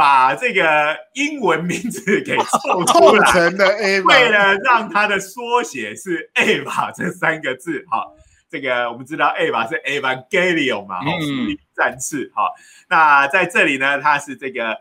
[0.00, 3.50] 把这个英文名字给凑出来，
[4.08, 8.16] 为了让它的缩写是 A 吧这三个字，好，
[8.48, 12.54] 这个我们知道，Ava 是 Evangelion 嘛，好，福音战士，好，
[12.88, 14.78] 那在这里呢，它是这个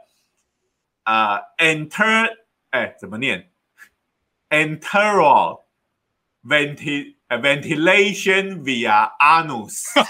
[1.03, 2.37] 啊，enter，
[2.69, 3.49] 哎，怎么念
[4.49, 5.63] ？enteral
[6.45, 7.18] venti。
[7.37, 9.83] Ventilation via anus，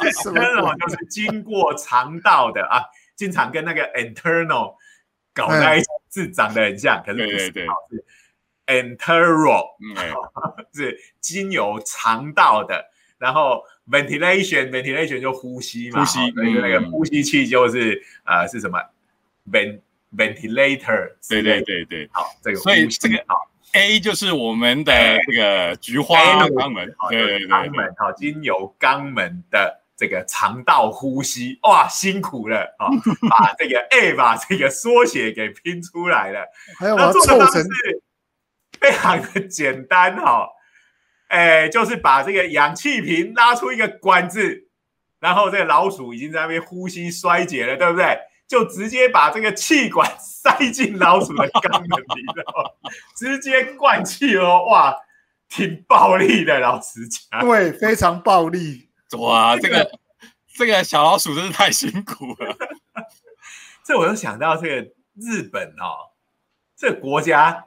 [0.00, 0.74] 这什么？
[0.76, 2.82] 就是经过肠道的啊，
[3.14, 4.74] 经常跟那个 internal
[5.34, 7.66] 搞在一起，字长得很像，可是不是，是
[8.66, 9.66] enteral，
[10.72, 12.90] 是经由肠道的。
[13.18, 18.80] 然后 ventilation，ventilation 就呼吸嘛，呼吸，所以那个呼吸器就是呃是什么
[19.50, 19.80] vent
[20.16, 23.48] ventilator，对对对对，好，这个所以这个好。
[23.74, 24.92] A 就是我们的
[25.26, 32.86] 这个菊花肛门，对对对，肛门哈，经由肛门的这个肠道呼吸，哇，辛苦了啊，
[33.28, 36.46] 把这个 A 把这个缩写给拼出来了。
[36.80, 38.02] 那做的方式
[38.80, 40.48] 非常的简单哈，
[41.26, 44.68] 哎，就是把这个氧气瓶拉出一个管子，
[45.18, 48.18] 然后这个老鼠已经在那边呼吸衰竭了，对不对？
[48.46, 54.94] 就直接把这个气管塞进老鼠的肛门里头，直接灌气哦，哇，
[55.48, 57.40] 挺暴力的，老实讲。
[57.40, 58.90] 对，非常暴力。
[59.18, 59.90] 哇，这个
[60.54, 62.56] 这个小老鼠真是太辛苦了。
[63.82, 66.12] 这我又想到这个日本哦，
[66.76, 67.64] 这个国家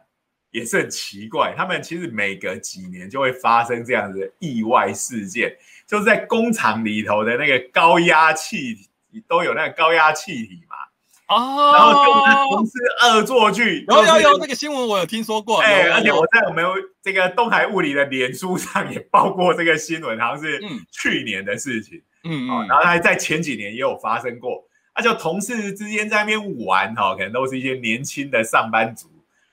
[0.52, 8.87] 也是很奇怪，他们其实每隔几年就会发生这样的意外事件，就是在工厂里头的那个高压气体。
[9.28, 10.76] 都有那个高压气体嘛，
[11.36, 12.72] 哦，然后就同时
[13.04, 16.66] 恶作剧，有有有那个新闻我有听说过，哎，而且我在我们
[17.02, 24.64] 这个东海物理的脸书上也报过这个新闻，好像是去年的事情，嗯哦，然后还在前几年也有发生过，
[24.96, 29.08] 那就同事之间在那边玩哈，可能都是一些年轻的上班族，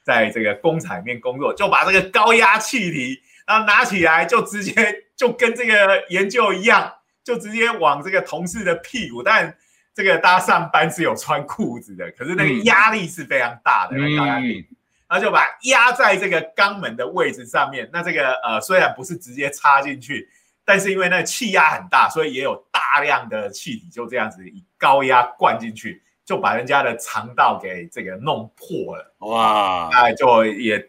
[0.04, 6.92] 在这个工厂里面工作，就把这个高压气体，然后拿起来就直接就跟这个研究一样，
[7.24, 9.56] 就直接往这个同事的屁股，但
[9.92, 14.66] 这个大家上班是有穿裤子的，可是那个压力是非常大的，高压力，
[15.08, 17.90] 然后就把压在这个肛门的位置上面。
[17.92, 20.28] 那这个呃虽然不是直接插进去。
[20.66, 29.14] 但是因为那气压很大，所以也有大量的气体就这样子以高压灌进去，就把人家的肠道给这个弄破了。
[29.18, 29.90] 哇！
[29.92, 30.88] 哎，就也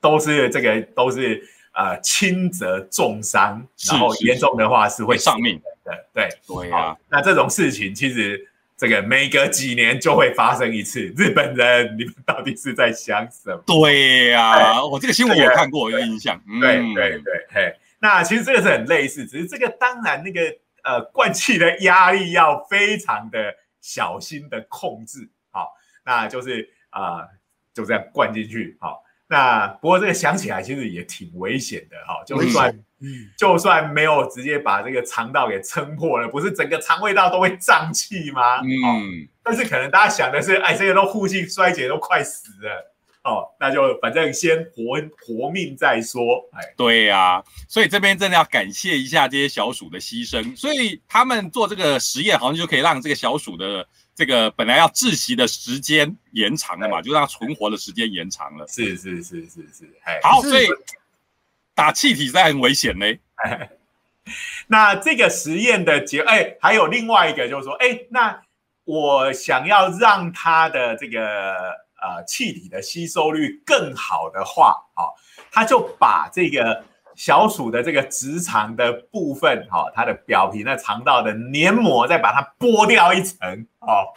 [0.00, 1.44] 都是这个都是
[1.76, 5.94] 呃轻则重伤，然后严重的话是会丧命的。
[6.12, 11.00] 对对啊，那这种事情其实这个每隔几年就会发生一次。
[11.16, 13.62] 日本人，你们到底是在想什么？
[13.66, 16.40] 对呀，我这个新闻我看过，有印象。
[16.60, 17.76] 对对对，嘿。
[17.98, 20.40] 那其实这个是很类似，只是这个当然那个
[20.82, 25.68] 呃灌气的压力要非常的小心的控制，好，
[26.04, 27.22] 那就是啊
[27.72, 32.84] 就这样灌进去，好，那不过这个想起来其实也挺危险的，哈，就算
[33.36, 38.60] 就算没有直接把这个肠道给撑破了，不是整个肠胃道都会胀气吗？
[38.60, 42.92] 嗯，但是可能大家想的是，哎，这个都呼吸衰竭都快死了。
[43.24, 46.48] 哦，那就反正先活活命再说。
[46.52, 50.56] 哎，对呀，所以这边真的要感谢一下这些小鼠的牺牲。
[50.56, 53.84] 所以他们做这个实验，好像就可以让这个小鼠的
[54.16, 58.66] 这个本来要窒息的时间延长了嘛，就让存活的时间延长了。
[58.66, 60.66] 是是是是是，哎，好，所以
[61.74, 63.06] 打气体在很危险呢。
[64.66, 68.42] 那这个实验的结，哎，还有另外一个就是说，哎，那
[68.84, 71.86] 我想要让它的这个。
[71.98, 75.16] 呃，气体的吸收率更好的话，好，
[75.50, 76.84] 他就把这个
[77.16, 84.12] 小鼠的这个直肠的部分，哈，它的表皮那肠道的黏膜，再把它剥掉一层，哦，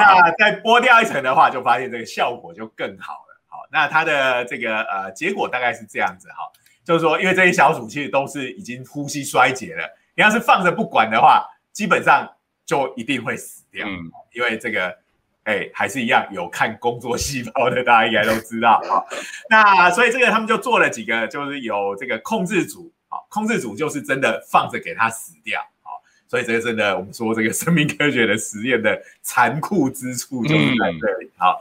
[0.00, 6.50] 那再剥掉一层的话，就发现这个效果就更好了，好，那它的这个呃结果大概是这样子，哈，
[6.82, 12.28] 就是说，因为这些小鼠其实都是已经呼吸衰竭了，你要是放着不管的话，基本上
[12.64, 15.03] 就一定会死掉，嗯，因为这个。
[15.44, 19.04] 哎，还是一样有看工作细胞的，大家应该都知道啊。
[19.50, 26.00] 那所以这个他们就做了几个，就是有这个控制组啊，控制组就是真的放着给它死掉啊。
[26.26, 31.52] 所以这个真的，我们说这个生命科学的实验的残酷之处就是在这里啊。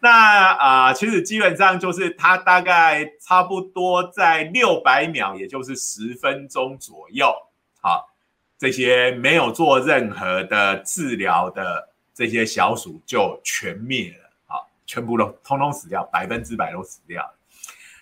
[0.00, 7.34] 那啊，其实基本上就是它大概差不多在六百秒，也就是十分钟左右，
[7.82, 8.14] 好，
[8.58, 11.90] 这些没有做任何的治疗的。
[12.16, 17.30] 这些小鼠就全灭了，好，全部都通通死掉，百分之百都死掉。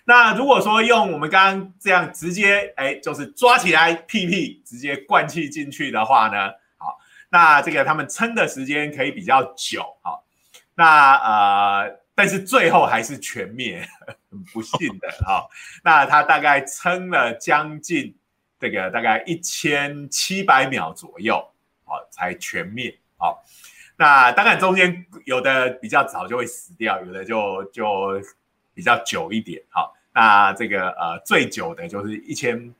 [0.05, 6.97] 那如果说用我们刚刚这样直接，哎，就是抓起来屁屁直接灌气进去的话呢，好，
[7.27, 10.23] 那这个他们撑的时间可以比较久，好，
[10.75, 13.85] 那呃，但是最后还是全灭，
[14.29, 15.45] 很 不幸的， 哈。
[15.83, 18.15] 那他大概撑了将近
[18.57, 21.45] 这个大概一千七百秒左右，
[21.83, 23.43] 好，才全灭，好。
[23.97, 28.21] 那当然，中间有的比较早就会死掉，有的就就
[28.75, 29.63] 比较久一点。
[29.69, 32.71] 好，那这个呃最久的就是一千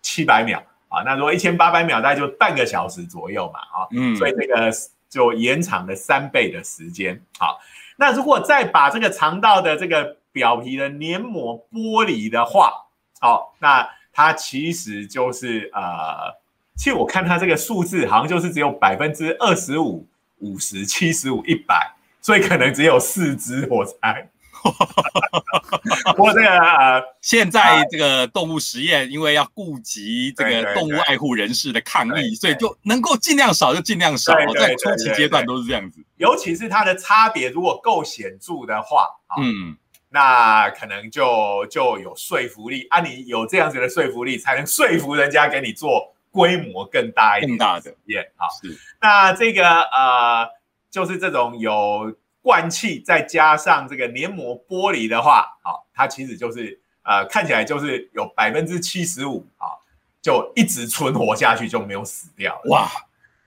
[0.00, 1.02] 七百秒啊。
[1.02, 3.60] 那如果一千八百秒，大概就半个小时左右嘛。
[3.60, 4.70] 啊，嗯，所以这个
[5.08, 7.20] 就延长了三倍的时间。
[7.38, 7.58] 好，
[7.96, 12.86] 那如果再把这个肠道的这个表皮的黏膜剥离的话，
[13.20, 16.32] 好，那它其实就是呃，
[16.80, 20.06] 其实我看它这个数字好像就是只有百分之二十五。
[20.42, 24.26] 五十七十五一百，所以可能只有四只，我猜。
[26.16, 36.02] 我这个呃， 现在这个动物实验，因为要顾及这个动物爱护人士的抗议，所以就能够尽量少就尽量少，在初期阶段都是这样子。
[36.16, 39.06] 尤其是它的差别如果够显著的话，
[39.42, 39.76] 嗯，
[40.08, 43.00] 那可能就就有说服力啊。
[43.00, 46.14] 你有这样子的说服力，才能说服人家给你做。
[46.30, 48.48] 规模更大一点，更大的验好。
[48.62, 50.48] 是那这个呃，
[50.90, 59.74] 就是这种有灌气，再加上这个黏膜剥离的话，好，它其实就是呃，看起来就是有百分之七十五啊，
[60.22, 62.60] 就一直存活下去，就没有死掉。
[62.66, 62.88] 哇，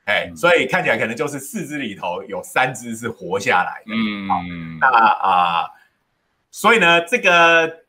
[0.06, 3.94] 哎，所以看起来可能就是四只里头有三只是活下来的。
[3.94, 4.42] 嗯，好
[4.80, 5.70] 那啊，
[6.52, 7.83] 所以呢，这个。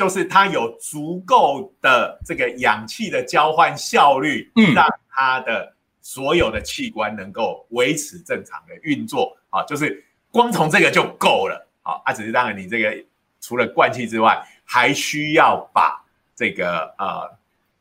[0.00, 9.36] 就是它有足够的这个氧气的交换效率，嗯让它的所有的器官能够维持正常的运作。
[9.50, 11.68] 啊，就是光从这个就够了。
[11.82, 12.96] 好，啊，只是当然你这个
[13.42, 16.02] 除了灌气之外，还需要把
[16.34, 17.30] 这个呃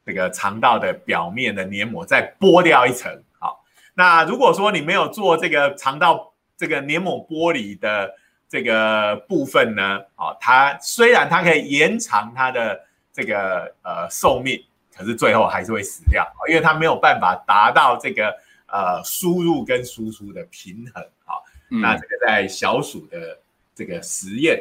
[0.05, 3.09] 这个肠道的表面的黏膜再剥掉一层。
[3.39, 3.63] 好，
[3.93, 8.13] 那如果说你没有做这个肠道这个黏膜剥离的
[8.49, 12.83] 这个部分呢，啊，它虽然它可以延长它的
[13.13, 14.59] 这个呃寿命，
[14.97, 18.35] 可是最后还是会死掉，因为它没有办法达到这个
[18.67, 21.03] 呃输入跟输出的平衡。
[21.25, 21.37] 啊，
[21.67, 23.37] 那这个在小鼠的
[23.75, 24.59] 这个实验，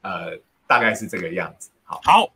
[0.00, 0.34] 呃，
[0.66, 1.68] 大概是这个样子。
[1.84, 2.32] 好，好，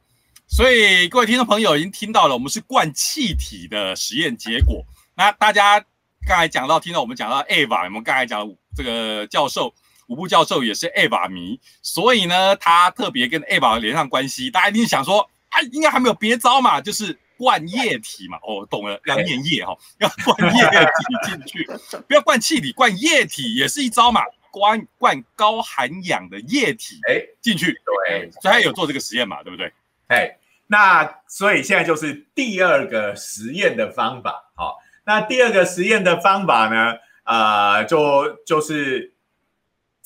[0.47, 4.85] 所以各位听众朋友已经听到了，我们是灌气体的实验结果。
[5.15, 5.81] 那大家
[6.27, 9.73] 刚才讲到，听到我们讲到 Ava，我们刚才讲这个教授，
[10.07, 14.51] 五部教授也是 Ava 迷，所以呢，他特别跟 Ava 连上关系。
[14.51, 18.39] 大家一定想说，啊，应该还没有别招嘛，就是灌液体嘛。
[18.43, 21.67] 哦，懂了，要念液哈，要灌液体进去，
[22.07, 24.23] 不要灌气体，灌液体也是一招嘛。
[24.51, 27.77] 灌灌高含氧的液体哎进去，
[28.07, 29.73] 对，所以他有做这个实验嘛，对不对？
[30.07, 30.37] 哎，
[30.69, 36.95] 那所以现在就是第二个实验的方法，好，那第二个实验的方法呢，
[37.25, 39.14] 呃，就就是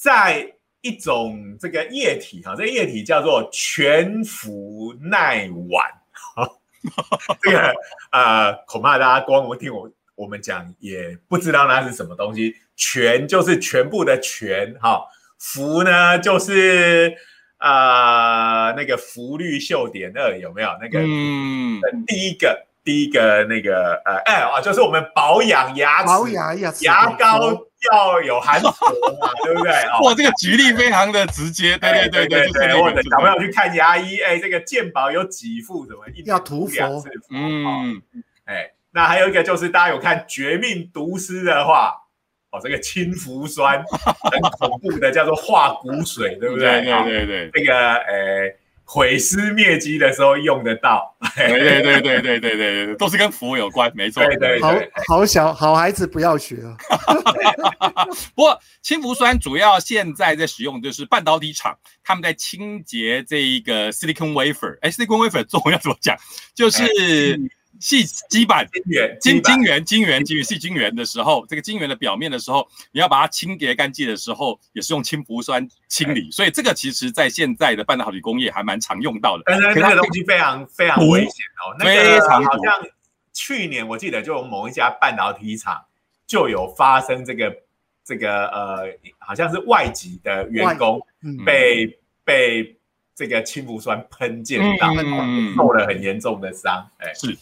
[0.00, 5.82] 在一种这个液体哈，这个液体叫做全氟耐烷，
[7.42, 7.74] 这个
[8.12, 12.54] 呃，恐怕大家光我听我我们讲也不知道那是什么东西。
[12.76, 15.04] 全就是全部的全，哈，
[15.36, 17.12] 氟呢就是
[17.56, 21.00] 啊那个氟氯溴碘二有没有那个？
[21.00, 28.68] 嗯，第一个第一个那个呃哎啊，就是我们保养牙齿牙牙膏要有含氟
[29.20, 29.72] 嘛，对不对？
[30.04, 36.04] 哇，这个举例非常的直接，对对对对对，或者小朋友去看牙医，哎，这个鉴宝有几副什么？
[36.24, 38.02] 要涂佛，嗯，
[38.44, 41.94] 哎，那还有一个就是大家有看《绝命毒师》的话。
[42.50, 46.80] 哦，这个氢氟酸很恐怖的，叫做化骨水，对不对？
[46.82, 48.50] 对对对，那个呃，
[48.90, 51.14] 毁尸灭迹的时候用得到。
[51.36, 54.24] 对对对对对对对都是跟氟有关，没错。
[54.24, 54.74] 对对，好
[55.06, 56.74] 好小好孩子不要学啊。
[58.34, 64.78] 不过氢氟酸主要现在在使用就是半导体厂，他们在清洁这一个 silicon wafer。
[64.80, 66.16] 哎，silicon wafer 中文要怎么讲？
[66.54, 67.38] 就是。
[67.80, 76.30] 细基板晶圆晶晶圆晶圆晶圆细晶圆的时候，这个晶圆的表面的时候，你要把它清洁干净的时候，也是用氢氟酸清理。
[76.30, 79.44] 所以这个其实在现在的半导体工业还蛮常用到的。
[79.46, 82.86] 但是那个东西非常非常危险哦，非常好像
[83.32, 85.84] 去年我记得就某一家半导体厂
[86.26, 87.54] 就有发生这个
[88.04, 91.00] 这个呃，好像是外籍的员工
[91.44, 92.77] 被被
[93.18, 94.94] 这个氢氟酸喷溅到，
[95.56, 96.88] 受了很严重的伤。
[96.98, 97.36] 哎，是。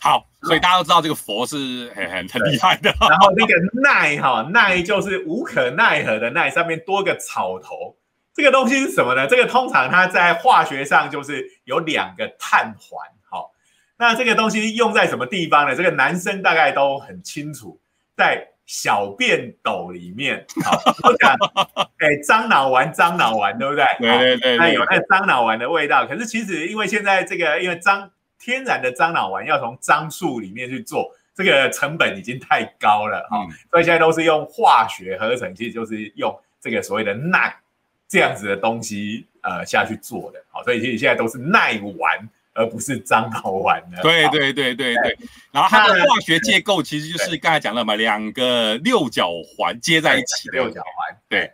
[0.00, 2.90] 好，所以大家都知道这个佛是很很很厉害的。
[2.98, 7.94] 然后那个奈哈奈就是无可奈何的奈，上面多个草头，
[8.34, 9.26] 这个东西是什么呢？
[9.26, 13.06] 这个通常它在化学上就是有两个碳环。
[13.28, 13.52] 好，
[13.98, 15.76] 那这个东西用在什么地方呢？
[15.76, 17.78] 这个男生大概都很清楚，
[18.16, 20.44] 在小便斗里面。
[20.64, 21.34] 好，我讲，
[21.98, 23.84] 哎，樟脑丸，樟脑丸，对不对？
[24.00, 26.06] 对对对，那有那樟脑丸的味道。
[26.06, 37.54] 可是其实因为现在这个因为樟天然的樟脑丸要从樟树里面去做，这个成本已经太高了哈，所以现在都是用化学合成，其实就是用这个所谓的耐
[38.08, 44.02] 这样子的东西呃下去做的，好，所以其实现在都是耐丸，而不是樟脑丸的。
[44.02, 45.18] 对对对对对，
[45.50, 51.16] 然后它的化学结构其实就是刚才讲了嘛，两个六角环接在一起的，六角环。
[51.28, 51.50] 对，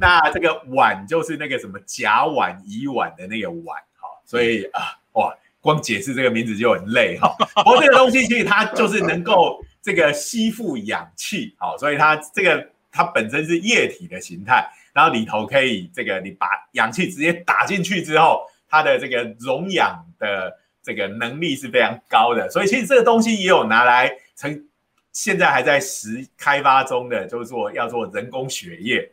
[0.00, 5.36] 那这个碗就是那个什么甲烷、乙烷的那个碗哈，所以啊，哇。
[5.62, 24.68] 光解释这个名字就很累哈，不过这个东西其实它就是能够这个吸附氧气，好，所以它这个它本身是液体的形态，然后里头可以这个你把氧气直接打进去之后，它的这个溶氧的这个能力是非常高的，所以其实这个东西也有拿来成，
[25.12, 29.12] 现在还在实开发中的，就是说要做人工血液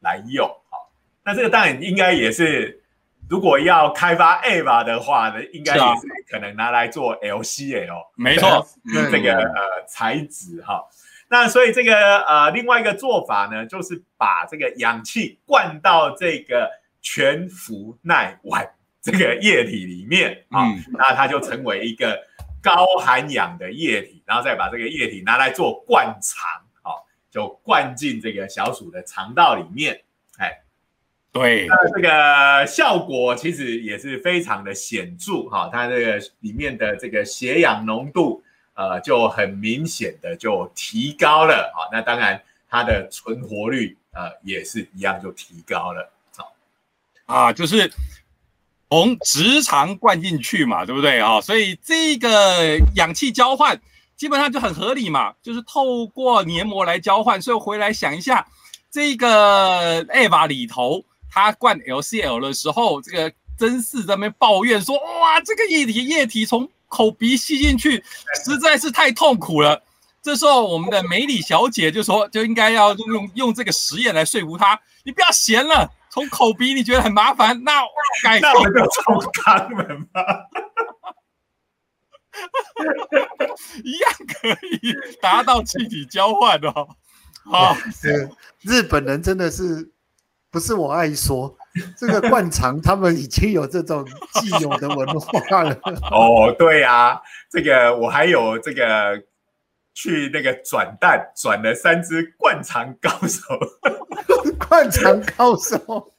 [0.00, 0.90] 来用，好，
[1.22, 2.80] 那这个当然应该也是。
[3.26, 8.66] 如果要开发 A 吧的话呢，应该也是可能拿来做 LCL，没错，
[9.10, 10.84] 这个呃材质哈。
[11.28, 18.68] 那所以这个呃另外一个做法呢，就是把这个氧气灌到这个全氟耐烷
[19.04, 22.18] 这个液体里面啊，那它就成为一个
[22.62, 30.00] 高含氧的液体，然后再把这个液体拿来做灌肠，好，就灌进这个小鼠的肠道里面，
[30.38, 30.62] 哎。
[31.30, 38.40] 对，那这个效果其实也是非常的显著哈，它这个里面的这个血氧浓度，
[38.74, 41.90] 呃，就很明显的就提高了啊。
[41.90, 42.40] 那当然，
[42.70, 46.08] 它的存活率呃也是一样就提高了。
[46.36, 46.54] 好，
[47.26, 47.92] 啊，就是
[48.94, 51.40] 从直肠灌进去嘛，对不对啊？
[51.40, 53.80] 所以这个氧气交换
[54.16, 57.42] 基本上就很合理嘛，就是透过黏膜来交换。
[57.42, 58.46] 所以回来想一下，
[58.92, 68.00] 这个 A 法里头，它灌 LCL 的时候，这个真嗣在那边抱怨说：“哇，这个液体液体从口鼻吸进去，
[68.44, 69.82] 实在是太痛苦了。”
[70.22, 77.82] 这时候，我们的梅里小姐就说：“就应该要用用这个实验来说服他，你不要闲了，从口鼻你觉得很麻烦，那
[78.22, 80.22] 改那我就从肛门吧。
[83.82, 86.86] ”一样可以达到气体交换哦。
[87.44, 87.76] 好，
[88.62, 89.90] 日本人真的是
[90.52, 91.56] 不是我爱说，
[91.96, 95.76] 这个灌肠他们已经有这种既有的文化了。
[96.12, 99.20] 哦，对啊，这个我还有这个
[99.94, 103.42] 去那个转蛋转了三只灌肠高手，
[104.68, 106.10] 灌肠高手。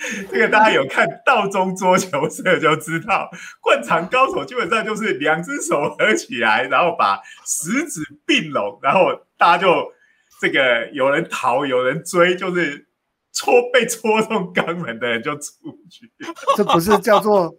[0.32, 9.92] 这个大家有看道中桌球社就知道，灌肠高手基本上就是两只手合起来，然后把食指并拢，然后大家就
[10.40, 12.86] 这个有人逃，有人追，就是
[13.34, 15.50] 戳被戳中肛门的人就出
[15.90, 16.10] 去。
[16.56, 17.54] 这不是叫做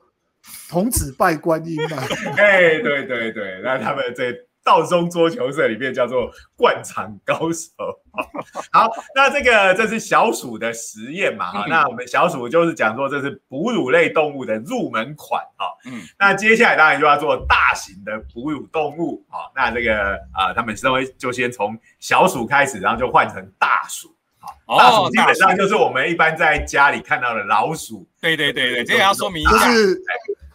[0.68, 2.04] 童子拜观音吗？
[2.38, 4.34] 哎，对对对，那他们这。
[4.64, 7.70] 道中桌球社里面叫做灌肠高手。
[8.72, 11.52] 好，那这个这是小鼠的实验嘛？
[11.52, 15.42] 哈，那我们小鼠就是讲说这是哺乳类动物的入门款。
[15.58, 19.26] 哈，嗯，那接下来当然就要做大型的哺乳动物。
[19.30, 24.16] 哈，那这个啊，他们稍微就先从小鼠开始，然后就换成大鼠。
[24.40, 28.08] 好，大鼠基本上就是我们一般在家里看到的老鼠。
[28.20, 30.02] 对对对对，这个要说明一下，就是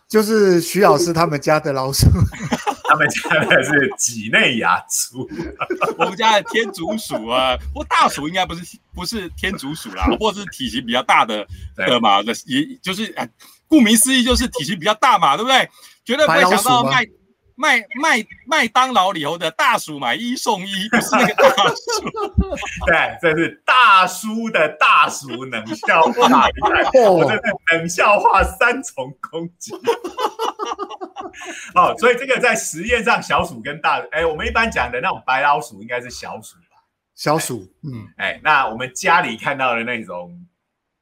[0.09, 2.07] 就是徐老师他们家的老鼠。
[2.97, 5.29] 他们家的是几内亚猪，
[5.99, 13.15] 我们家的天竺鼠啊，不过大鼠应该不是不是天竺鼠啦，不过是体型比较大的的嘛，的也就是
[13.69, 15.69] 顾名思义就是体型比较大嘛，对不对？
[16.05, 17.05] 绝对不会想到麦
[17.57, 22.11] 麦麦麦当劳里头的大叔买一送一， 不是那个大叔。
[22.87, 26.47] 对，这是大叔的大叔冷笑话，
[27.11, 27.43] 我这是
[27.73, 29.73] 冷笑话三重攻击。
[31.75, 36.83] 哦，所以这个在实验上，小鼠跟大，哎，我们一般讲的那种白老鼠应该是小鼠吧？
[37.15, 40.47] 小鼠，嗯，哎，那我们家里看到的那种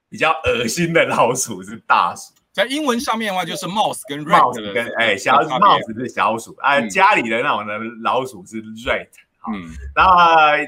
[0.08, 2.33] 比较恶心的老鼠是大鼠。
[2.54, 9.08] 在英文上面的话，就是 mouse 跟 rat 跟哎小 mouse 是小鼠啊，家里的那种的老鼠是 rat
[9.52, 10.14] 嗯，然后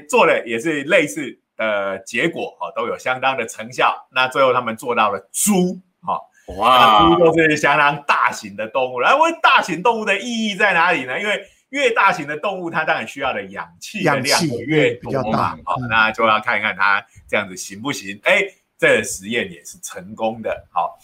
[0.09, 4.05] 做的也是类似的结果哈，都有相当的成效。
[4.11, 6.19] 那最后他们做到了猪哈，
[6.57, 8.99] 哇，猪都是相当大型的动物。
[8.99, 11.17] 然后大型动物的意义在哪里呢？
[11.19, 18.19] 因为越大型的动物，它当然需要的氧气的量越多嘛，好，那就要看一看它这样子行不行。
[18.25, 18.43] 哎，
[18.77, 20.99] 这个实验也是成功的，好。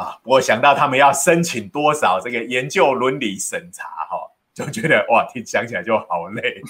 [0.00, 4.16] 啊，我想到他们要申请多少这个研究伦理审查，哈，
[4.54, 6.62] 就觉得哇，听想起来就好累。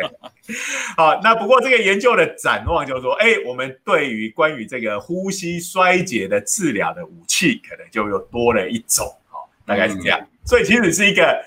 [0.96, 10.26] 好，那不过这个研究的展望就是说，哎，我们对于关于这个呼吸衰竭的治疗的武器，可能就又多了一种，哈，大概是这样。
[10.46, 11.44] 所以其实是一个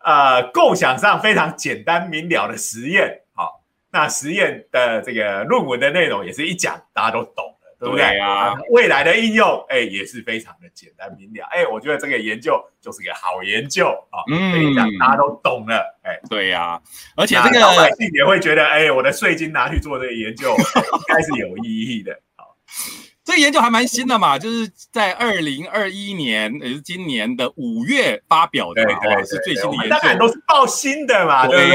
[0.00, 7.56] 呃构想上非常简单明了的实验，好，那实验的这个论文的内容也是一讲大家都懂。
[7.80, 8.54] 对不对啊？
[8.68, 11.46] 未来的应用，哎，也是非常的简单明了。
[11.50, 14.20] 哎，我觉得这个研究就是个好研究啊。
[14.30, 15.98] 嗯，讲大家都懂了。
[16.02, 16.78] 哎，对呀，
[17.16, 22.20] 而且这个老百姓也会觉得，哎，我的税金拿去做这个研究，应该是有意义的。
[22.36, 22.54] 好，
[23.30, 29.90] 这个研究还蛮新的嘛，就是在二零二一年，也是今年的五月发表的，对，是最新的研究。
[29.90, 31.70] 当然都是报新的嘛，对不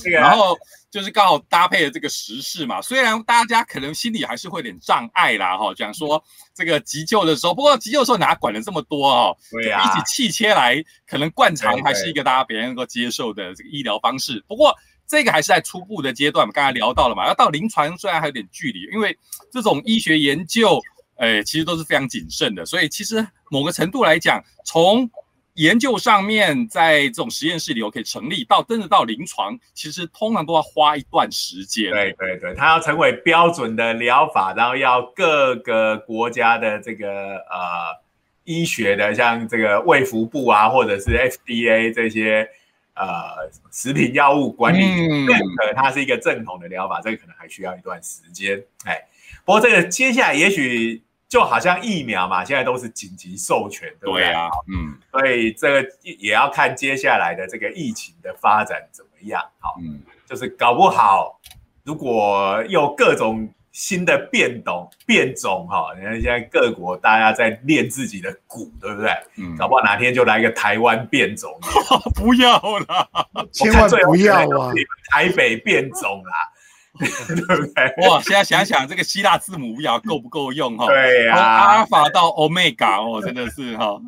[0.00, 0.12] 对？
[0.12, 0.56] 然后。
[0.90, 6.20] 就是刚好搭配了这个时事嘛，虽然大家可能心里还是会有点障碍啦，哈，讲说
[6.52, 9.36] 这个急救的时候，不过急救的时候哪管了这么多哦？
[9.52, 14.44] 对啊，比起气切来，可能灌肠还是一个大家别人能够接受的这个医疗方式。
[14.48, 14.74] 不过
[15.10, 19.18] 这个还是在初步的阶段，刚才聊到了嘛，要到临床虽然还有点距离，因为
[19.50, 20.80] 这种医学研究，
[21.16, 25.10] 哎，其实都是非常谨慎的，所以其实某个程度来讲，从
[25.54, 31.90] 研究上面，在这种实验室里我可以成立，到真的到临床，其实通常都要花一段时间。
[31.90, 37.98] 对对对，它要成为标准的疗法，然后要各个国家的这个呃
[38.44, 42.48] 医学的，像这个卫福部啊，或者是 FDA 这些
[42.94, 48.62] 呃食品药物管理认可它是一个正统的疗法，这个可能还需要一段时间。
[48.84, 49.00] 哎，
[49.44, 51.02] 不过这个接下来也许。
[51.30, 54.48] 就好像疫苗嘛，现在都是紧急授权，对不对啊？
[54.66, 59.40] 嗯，所以这个也要看接下来的这个疫情的发展怎么样。
[59.60, 61.40] 好，嗯，就是搞不好，
[61.84, 69.10] 如果又各种新的变种变种哈，你看现在各国大家在练自己的鼓，对不对？
[69.36, 71.56] 嗯，搞不好哪天就来一个台湾变种，
[72.14, 72.58] 不要
[72.88, 73.08] 啦，
[73.52, 74.72] 千万不要啊！
[75.10, 76.50] 台北变种啦，
[76.98, 78.08] 对不对？
[78.08, 80.86] 哇，现在想想这个希腊字母表够不够用哈？
[80.86, 84.00] 对呀，从阿尔法到欧米伽哦，真的是哈，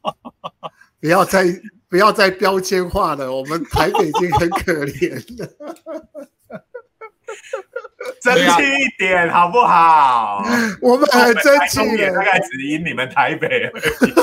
[1.00, 1.44] 不要再
[1.88, 5.48] 不要再标签化了，我们台北已经很可怜了。
[8.22, 10.44] 争气一点好不好？
[10.80, 13.70] 我们很争气的，大概只赢你们台北。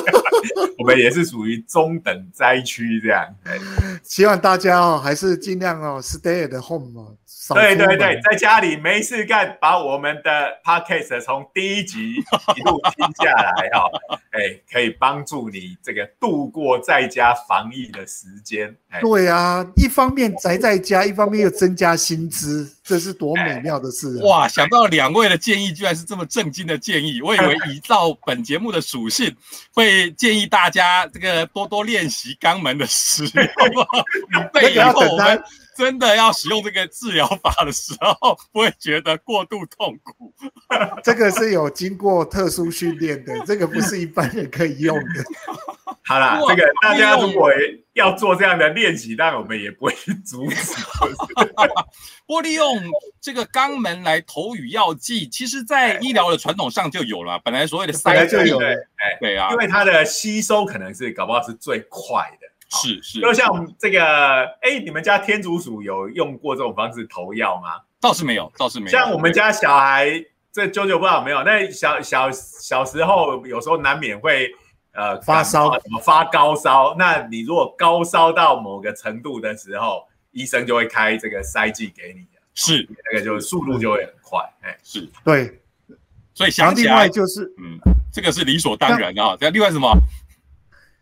[0.77, 3.25] 我们也是属于中等灾区这样。
[4.03, 7.15] 希望大家哦，还是尽量哦，stay at home 哦。
[7.49, 10.31] 对对对，在家里没事干，把我们的
[10.63, 12.13] podcast 从第一集
[12.55, 13.85] 一路听下来哈，
[14.31, 18.73] 哎，可以帮助你这个度过在家防疫的时间。
[19.01, 24.23] 对啊，一方面宅在家，一方面又增加薪资，这是多美妙的事啊！
[24.23, 29.35] 哇，想到两位的建议居然是这么正经的建议， 我以为依照本节目的属性，
[29.73, 33.87] 会建议大家这个多多练习肛门的使用，
[34.33, 35.43] 你备以后我们。
[35.77, 40.33] 真的要使用这个治疗法的时候，不会觉得过度痛苦。
[41.03, 45.23] 这个是有经过特殊训练的， 这个不是一般人可以用的。
[46.05, 47.49] 好啦，这个大家如果
[47.93, 50.73] 要做这样的练习，但我们也不会去阻止。
[52.25, 52.81] 不过利用
[53.21, 57.39] 这个肛门来投与药剂，其实在医疗的传统上就有了。
[57.43, 58.75] 本来所谓的塞就有，哎，
[59.21, 62.42] 对啊，因为它的吸收可能是搞不好是最快的。
[62.73, 67.81] 是是，就像这个，哎，你们家天竺鼠有用过这种方式投药吗？
[68.01, 68.91] 倒是没有，倒是没有。
[68.91, 70.09] 像我们家小孩，
[70.51, 71.43] 这九九不知道有没有？
[71.43, 74.51] 那小小小时候有时候难免会
[74.93, 76.95] 呃发烧，什么发高烧。
[76.97, 84.39] 那你如果高烧到某个程度的时候，医生就会开这个塞剂给你，是那个就速度就会很快。
[84.61, 85.61] 哎，是对，
[86.33, 87.77] 所以想另外就是，嗯，
[88.11, 89.37] 这个是理所当然的啊。
[89.39, 89.95] 这另外什么？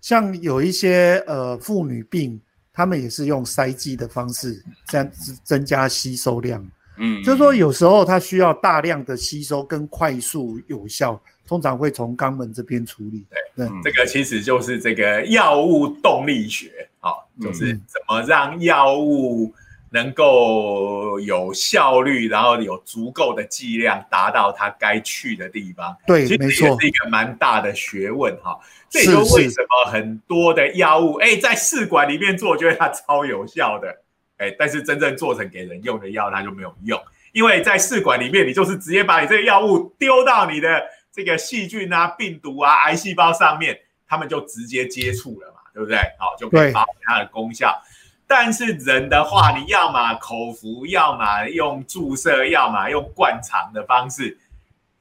[0.02, 2.42] 像有一些呃妇女病，
[2.74, 6.68] 他们也是用塞剂的方式，这样子增加吸收量。
[6.98, 13.26] 嗯，就是说有时候它需要大量的吸收跟快速有效，通常会从肛门这边处理。
[13.56, 19.54] 对，这个其实就是这个药物动力学，好，就是怎么让药物。
[19.94, 25.94] 能够有效率，然后有足够的剂量达到它该去的地方。
[26.08, 28.58] 对，其实也是一个蛮大的学问哈。
[28.92, 33.88] 这也就为什么很多的药物，哎，在试管里面做，觉得它超有效的，
[34.36, 37.02] 哎，但是真正做成给人用的药，它就没有用。
[37.32, 45.98] 因为在试管里面，你就是直接把你这个药物丢到你的这个细菌啊、病毒啊、癌细胞上面，他们就直接接触了嘛，对不对？
[46.20, 47.82] 好，就可以发挥它的功效。
[48.28, 54.38] 但是人的话，你要么口服，要么用注射，要么用灌肠的方式，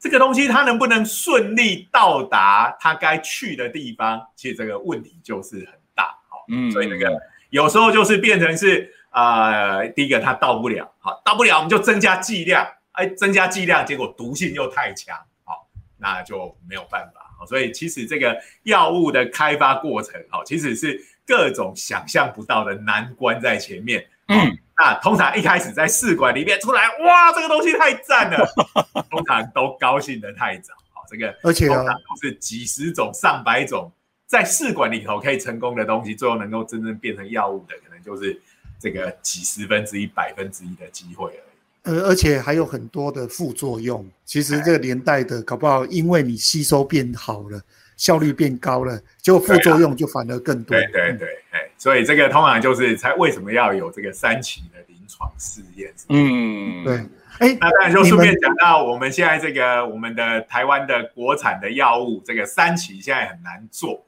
[0.00, 4.20] 这个东西它能不能顺利到达它该去的地方？
[4.34, 7.14] 其实这个问题就是很大，好，嗯，所以那个
[7.50, 21.04] 有时候就是变成是呃，第一个它到不了，好，到不了我们就增加剂量，哎，增加剂量，结果毒性又太强，好，那就没有办法，好，所以其实这个药物的开发过程，好，其实是。
[21.26, 28.46] 各种想象不到的难关在前面，嗯，那通常一开始在试管里面出来，哇，这个东西太赞了，
[29.10, 33.90] 通常都高兴的太早，好，这个而且通常都是几十种、上百种
[34.26, 38.40] 在试管里头可以成功的东西，最后能够真正变成药物的，可能就是
[38.78, 41.96] 这个几十分之一、百分之一的机会而已。
[41.98, 47.60] 呃，而且还有很多的副作用，其实这个年代的搞不好，因为你吸收变好了。
[47.96, 50.74] 效率变高了，结果副作用就反而更多。
[50.74, 55.90] 对对对，哎，所以这个通常就是才为什么要有这个三期的临床试验？
[56.10, 56.96] 嗯，对。
[57.38, 64.04] 哎，那当然就顺便讲到我们现在这个我们的台湾的国产的药物，这个三期现在很难做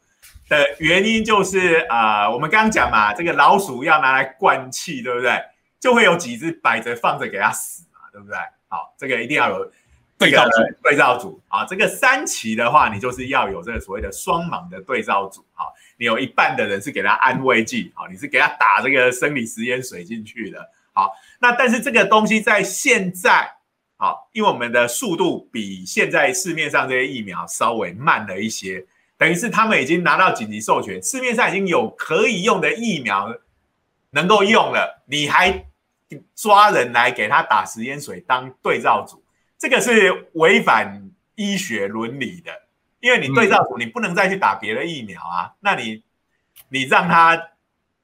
[0.51, 5.43] 的原因就是啊，我们刚刚讲嘛，这个老鼠要拿来灌气，对不对？
[5.81, 8.37] 就会有几只摆着放着给它死嘛，对不对？
[8.69, 9.73] 好，这个一定要有。
[10.19, 15.67] 对照组，对照组啊，这个三期的话，你就是要有这个所谓的双盲的对照组啊。
[16.03, 20.59] 你有一半的人是给他安慰剂，好，你是给他打这个生理食盐水进去的。
[20.93, 23.49] 好，那但是这个东西在现在，
[23.97, 28.85] 好，因为我们的速度比现在市面上这些疫苗稍微慢了一些，
[29.17, 33.33] 等于是他们已经拿到紧急授权，市面上已经有可以用的疫苗
[34.11, 35.67] 能够用了，你还
[36.35, 39.23] 抓人来给他打食盐水当对照组。
[39.57, 42.51] 这个是违反医学伦理的，
[43.03, 46.05] 因为你对照组你不能再去打别的疫苗啊，那你
[46.69, 47.51] 你让他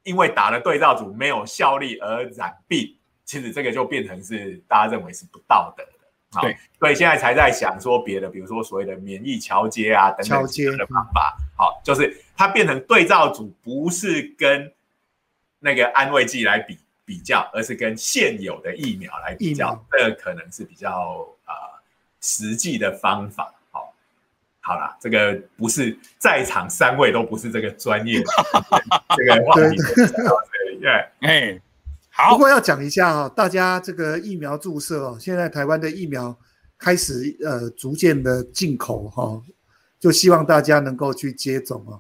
[0.03, 5.91] 因为打了对照组没有效力而染病，其实这个就变成是大家认为是不道德的。
[6.33, 11.39] 好对，所以现在才在想说别的，比如说所谓的免疫桥接啊等等的方法。
[11.57, 14.73] 好，就是它变成对照组，不是跟
[15.61, 21.55] 那个安慰剂来比比较，而是跟现有的疫苗来比较这个可能是比较呃
[22.21, 23.55] 实际的方法。
[24.69, 28.23] 好，好啦，这个不是在场三位都不是这个专业
[29.17, 29.77] 这个话题，
[30.79, 30.91] 对，
[31.21, 31.61] 哎，不
[32.11, 36.37] 好，过要讲一下哈、大家这个疫苗注射哦，现在台湾的疫苗
[36.77, 39.41] 开始呃逐渐的进口哈、
[39.99, 41.99] 就希望大家能够去接种哦。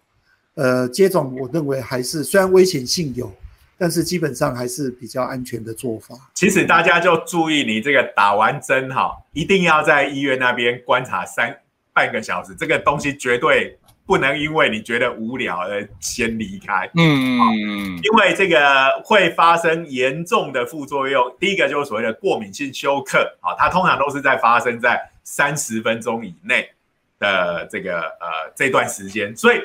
[0.57, 3.33] 呃，接种我认为还是虽然危险性有，
[3.79, 6.15] 但是基本上还是比较安全的做法。
[6.35, 11.57] 其实大家就注意，你这个打完针哈，一定要在医院那边观察三
[11.99, 13.77] 半个小时，这个东西绝对
[14.07, 21.21] 不能因为你觉得无聊而先离开，嗯，因为这个会发生严重的副作用。
[21.41, 26.71] 第一个就是所谓的过敏性休克，啊，它通常都是在发生在三十分钟以内
[27.19, 29.61] 的这个呃这段时间，所以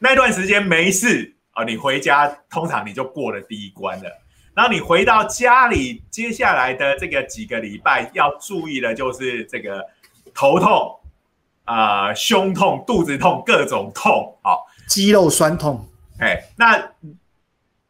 [0.00, 4.10] 那段时间没事啊，你回家通常你就过了第一关了。
[4.52, 9.86] 然后你回到家里，接下来的这个几个礼拜要注意的就是这个
[10.34, 10.99] 头痛、
[11.70, 15.86] 啊、胸痛、肚子痛，各种痛，好、肌肉酸痛，
[16.18, 16.82] 哎，那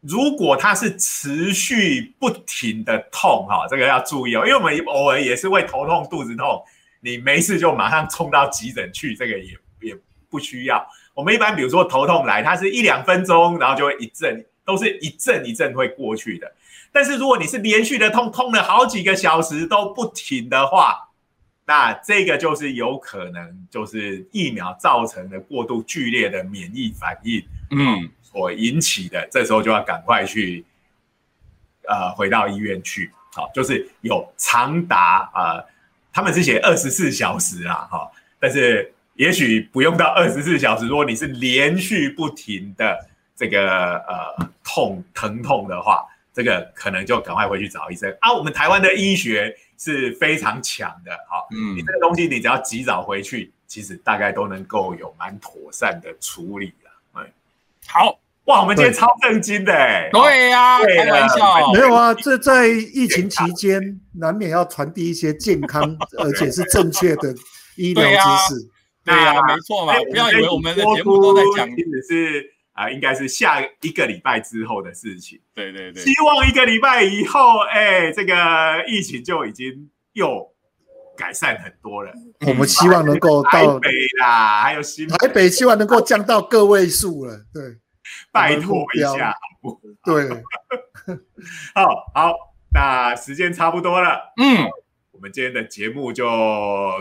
[0.03, 6.63] 如果它是持续不停的痛，哈，这个要注意哦，因为我们偶尔也是会头痛、肚子痛，
[7.01, 9.97] 你没事就马上冲到急诊去，这个也也
[10.29, 10.87] 不需要。
[11.15, 16.53] 我们一般比如说头痛来，它是一两分钟，然后就会一阵，都是一阵一阵会过去的。
[16.93, 21.09] 但是如果你是连续的痛，痛了好几个小时都不停的话，
[21.71, 27.41] 那这个就是有可能就是疫苗造成的过度剧烈的免疫反应。
[27.71, 30.65] 嗯，所引起的，这时候就要赶快去，
[31.87, 33.13] 呃，回到医院去。
[33.33, 35.65] 好，就是有长达呃，
[36.13, 38.11] 他们是写二十四小时啦，哈，
[38.41, 42.99] 但是也许不用到二十四小时，如果你是连续不停的
[43.37, 46.05] 这个呃痛疼痛的话，
[46.35, 48.33] 这个可能就赶快回去找医生啊。
[48.33, 56.91] 我们台湾的医学是非常强的，好，嗯你这个东西你只要及早回去，其实大概都能够有蛮妥善的处理了。
[57.15, 57.33] 哎，
[57.87, 60.11] 好，哇，我们今天超震惊的哎！
[60.13, 67.35] 对呀，对开玩笑，没有啊，这在疫情期间难免要传递一些健康 而且是正确的
[67.77, 68.69] 医疗知识。
[69.03, 75.39] 对呀，那没错嘛哎，不要以为我们的播节目都在出讲，其实是啊、应该是下一个礼拜之后的事情。
[75.55, 80.51] 对对对希，望一个礼拜以后，哎，这个疫情就已经又
[81.15, 82.11] 改善很多了。
[82.47, 87.45] 我们希望能够到台北啦，还有新台北，希望能够降到个位数了。
[87.53, 87.77] 对
[88.33, 89.35] 拜托一下。
[90.03, 90.31] 对，
[91.75, 92.35] 好好，
[92.73, 94.33] 那时间差不多了。
[94.39, 94.67] 嗯，
[95.13, 96.25] 我们今天的节目就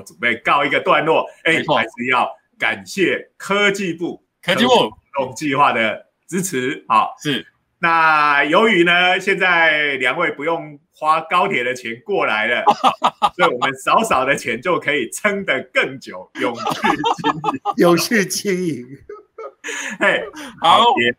[0.05, 1.25] 准备告一个段落。
[1.45, 6.85] 哎还是要感谢科技部科技部活动计划的支持。
[6.87, 7.45] 好，是
[7.79, 12.63] 那由于呢，现在两位不用花高铁的钱过来了，
[13.35, 16.61] 所以我们少少的钱就可以撑得更久，永续
[17.15, 17.61] 经营。
[17.77, 18.85] 永续经营。
[19.99, 20.23] 嘿，
[20.61, 21.15] 好，也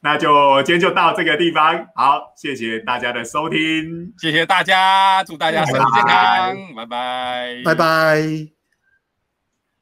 [0.00, 1.88] 那就今天就到这个地方。
[1.94, 4.12] 好，谢谢大家的收听。
[4.18, 6.14] 谢谢大家，祝大家身体健拜拜
[6.54, 8.55] 康，拜拜，拜拜。